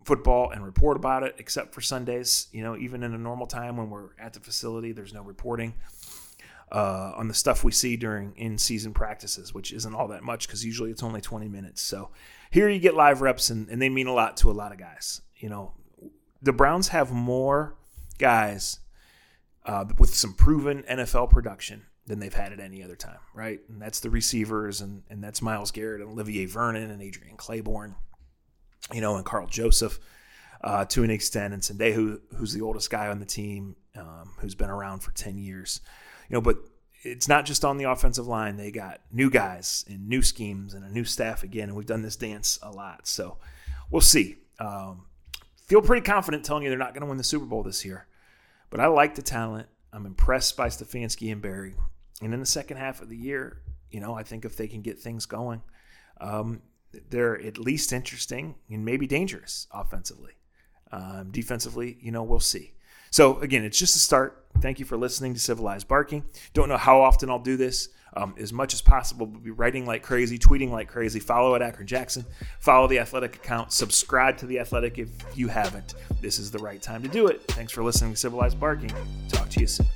football 0.06 0.52
and 0.52 0.64
report 0.64 0.96
about 0.96 1.24
it, 1.24 1.36
except 1.40 1.74
for 1.74 1.82
Sundays. 1.82 2.48
You 2.52 2.62
know, 2.62 2.78
even 2.78 3.02
in 3.02 3.16
a 3.16 3.18
normal 3.18 3.48
time 3.48 3.78
when 3.78 3.90
we're 3.90 4.10
at 4.20 4.34
the 4.34 4.40
facility, 4.40 4.92
there's 4.92 5.12
no 5.12 5.24
reporting 5.24 5.74
uh, 6.72 7.14
on 7.16 7.30
the 7.30 7.34
stuff 7.34 7.64
we 7.64 7.72
see 7.72 7.98
during 7.98 8.36
in 8.36 8.60
season 8.60 8.94
practices, 8.94 9.56
which 9.56 9.74
isn't 9.74 9.96
all 9.96 10.10
that 10.10 10.22
much 10.22 10.46
because 10.46 10.64
usually 10.64 10.92
it's 10.92 11.02
only 11.02 11.20
20 11.20 11.48
minutes. 11.48 11.82
So 11.82 12.12
here 12.52 12.70
you 12.70 12.78
get 12.78 12.94
live 12.94 13.24
reps, 13.24 13.50
and, 13.50 13.70
and 13.70 13.82
they 13.82 13.90
mean 13.90 14.06
a 14.06 14.14
lot 14.14 14.38
to 14.38 14.52
a 14.52 14.54
lot 14.54 14.72
of 14.72 14.78
guys. 14.78 15.22
You 15.38 15.50
know, 15.50 15.74
the 16.44 16.54
Browns 16.54 16.90
have 16.90 17.12
more 17.12 17.76
guys 18.20 18.82
uh, 19.66 19.86
with 19.98 20.14
some 20.14 20.36
proven 20.36 20.84
NFL 20.84 21.32
production 21.32 21.88
than 22.12 22.20
they've 22.20 22.34
had 22.34 22.54
at 22.54 22.60
any 22.60 22.84
other 22.84 22.96
time, 22.96 23.20
right? 23.34 23.60
And 23.70 23.82
that's 23.82 24.02
the 24.02 24.10
receivers, 24.10 24.82
and, 24.82 25.02
and 25.10 25.24
that's 25.24 25.42
Myles 25.42 25.72
Garrett 25.72 26.02
and 26.02 26.12
Olivier 26.12 26.46
Vernon 26.46 26.92
and 26.92 27.02
Adrian 27.02 27.38
Clayborn, 27.38 27.96
you 28.94 29.02
know, 29.02 29.16
and 29.16 29.26
Karl 29.26 29.48
Joseph 29.48 30.00
uh, 30.64 30.86
to 30.86 31.04
an 31.04 31.10
extent, 31.10 31.54
and 31.54 31.64
Sendejo, 31.64 32.20
who's 32.36 32.54
the 32.54 32.62
oldest 32.62 32.90
guy 32.90 33.08
on 33.08 33.20
the 33.20 33.26
team, 33.26 33.76
um, 33.96 34.34
who's 34.40 34.54
been 34.54 34.70
around 34.70 35.00
for 35.00 35.12
10 35.12 35.38
years 35.38 35.82
you 36.32 36.38
know, 36.38 36.42
but 36.42 36.60
it's 37.04 37.28
not 37.28 37.46
just 37.46 37.66
on 37.66 37.78
the 37.78 37.84
offensive 37.84 38.26
line. 38.26 38.56
They 38.56 38.72
got 38.72 39.02
new 39.12 39.30
guys 39.30 39.84
and 39.90 40.08
new 40.08 40.22
schemes 40.22 40.74
and 40.74 40.86
a 40.86 40.90
new 40.90 41.04
staff 41.04 41.44
again, 41.44 41.68
and 41.68 41.76
we've 41.76 41.86
done 41.86 42.04
this 42.04 42.16
dance 42.16 42.58
a 42.62 42.72
lot. 42.72 43.06
So 43.06 43.38
we'll 43.90 44.02
see. 44.02 44.38
Um, 44.58 45.08
feel 45.68 45.82
pretty 45.82 46.04
confident 46.06 46.46
telling 46.46 46.64
you 46.64 46.70
they're 46.70 46.80
not 46.80 46.94
going 46.94 47.02
to 47.02 47.08
win 47.08 47.18
the 47.18 47.24
Super 47.24 47.44
Bowl 47.44 47.64
this 47.64 47.84
year, 47.84 48.08
but 48.70 48.80
I 48.80 48.88
like 48.88 49.16
the 49.16 49.22
talent. 49.22 49.68
I'm 49.92 50.06
impressed 50.06 50.56
by 50.56 50.68
Stefanski 50.68 51.30
and 51.34 51.42
Berry. 51.42 51.76
And 52.22 52.34
in 52.34 52.40
the 52.40 52.46
second 52.46 52.78
half 52.78 53.02
of 53.02 53.10
the 53.10 53.18
year, 53.18 53.62
you 53.90 54.00
know, 54.00 54.14
I 54.14 54.24
think 54.24 54.46
if 54.46 54.56
they 54.56 54.68
can 54.68 54.82
get 54.82 55.00
things 55.00 55.26
going, 55.26 55.62
um, 56.20 56.62
they're 57.10 57.40
at 57.42 57.58
least 57.58 57.94
interesting 57.94 58.56
and 58.70 58.86
maybe 58.86 59.08
dangerous 59.08 59.68
offensively. 59.72 60.34
Um, 60.92 61.32
defensively, 61.32 61.98
you 62.02 62.12
know, 62.12 62.24
we'll 62.24 62.40
see. 62.40 62.74
So 63.12 63.40
again, 63.40 63.64
it's 63.64 63.78
just 63.78 63.96
a 63.96 64.00
start. 64.00 64.46
Thank 64.60 64.80
you 64.80 64.86
for 64.86 64.98
listening 64.98 65.34
to 65.34 65.40
Civilized 65.40 65.88
Barking. 65.88 66.26
Don't 66.54 66.70
know 66.70 66.78
how 66.78 67.02
often 67.02 67.30
I'll 67.30 67.40
do 67.40 67.58
this. 67.58 67.90
Um, 68.14 68.36
as 68.38 68.52
much 68.52 68.74
as 68.74 68.82
possible, 68.82 69.26
we'll 69.26 69.40
be 69.40 69.52
writing 69.52 69.86
like 69.86 70.04
crazy, 70.04 70.38
tweeting 70.38 70.70
like 70.70 70.90
crazy. 70.90 71.20
Follow 71.20 71.56
at 71.56 71.62
Akron 71.62 71.88
Jackson. 71.88 72.26
Follow 72.60 72.88
the 72.88 73.00
Athletic 73.00 73.38
account. 73.38 73.72
Subscribe 73.72 74.38
to 74.40 74.46
the 74.46 74.60
Athletic 74.60 75.00
if 75.00 75.10
you 75.34 75.48
haven't. 75.48 75.96
This 76.20 76.38
is 76.38 76.52
the 76.52 76.60
right 76.60 76.82
time 76.82 77.04
to 77.04 77.08
do 77.08 77.28
it. 77.28 77.42
Thanks 77.48 77.72
for 77.72 77.84
listening 77.84 78.12
to 78.12 78.18
Civilized 78.18 78.60
Barking. 78.60 78.92
Talk 79.30 79.50
to 79.50 79.62
you 79.62 79.68
soon. 79.68 79.88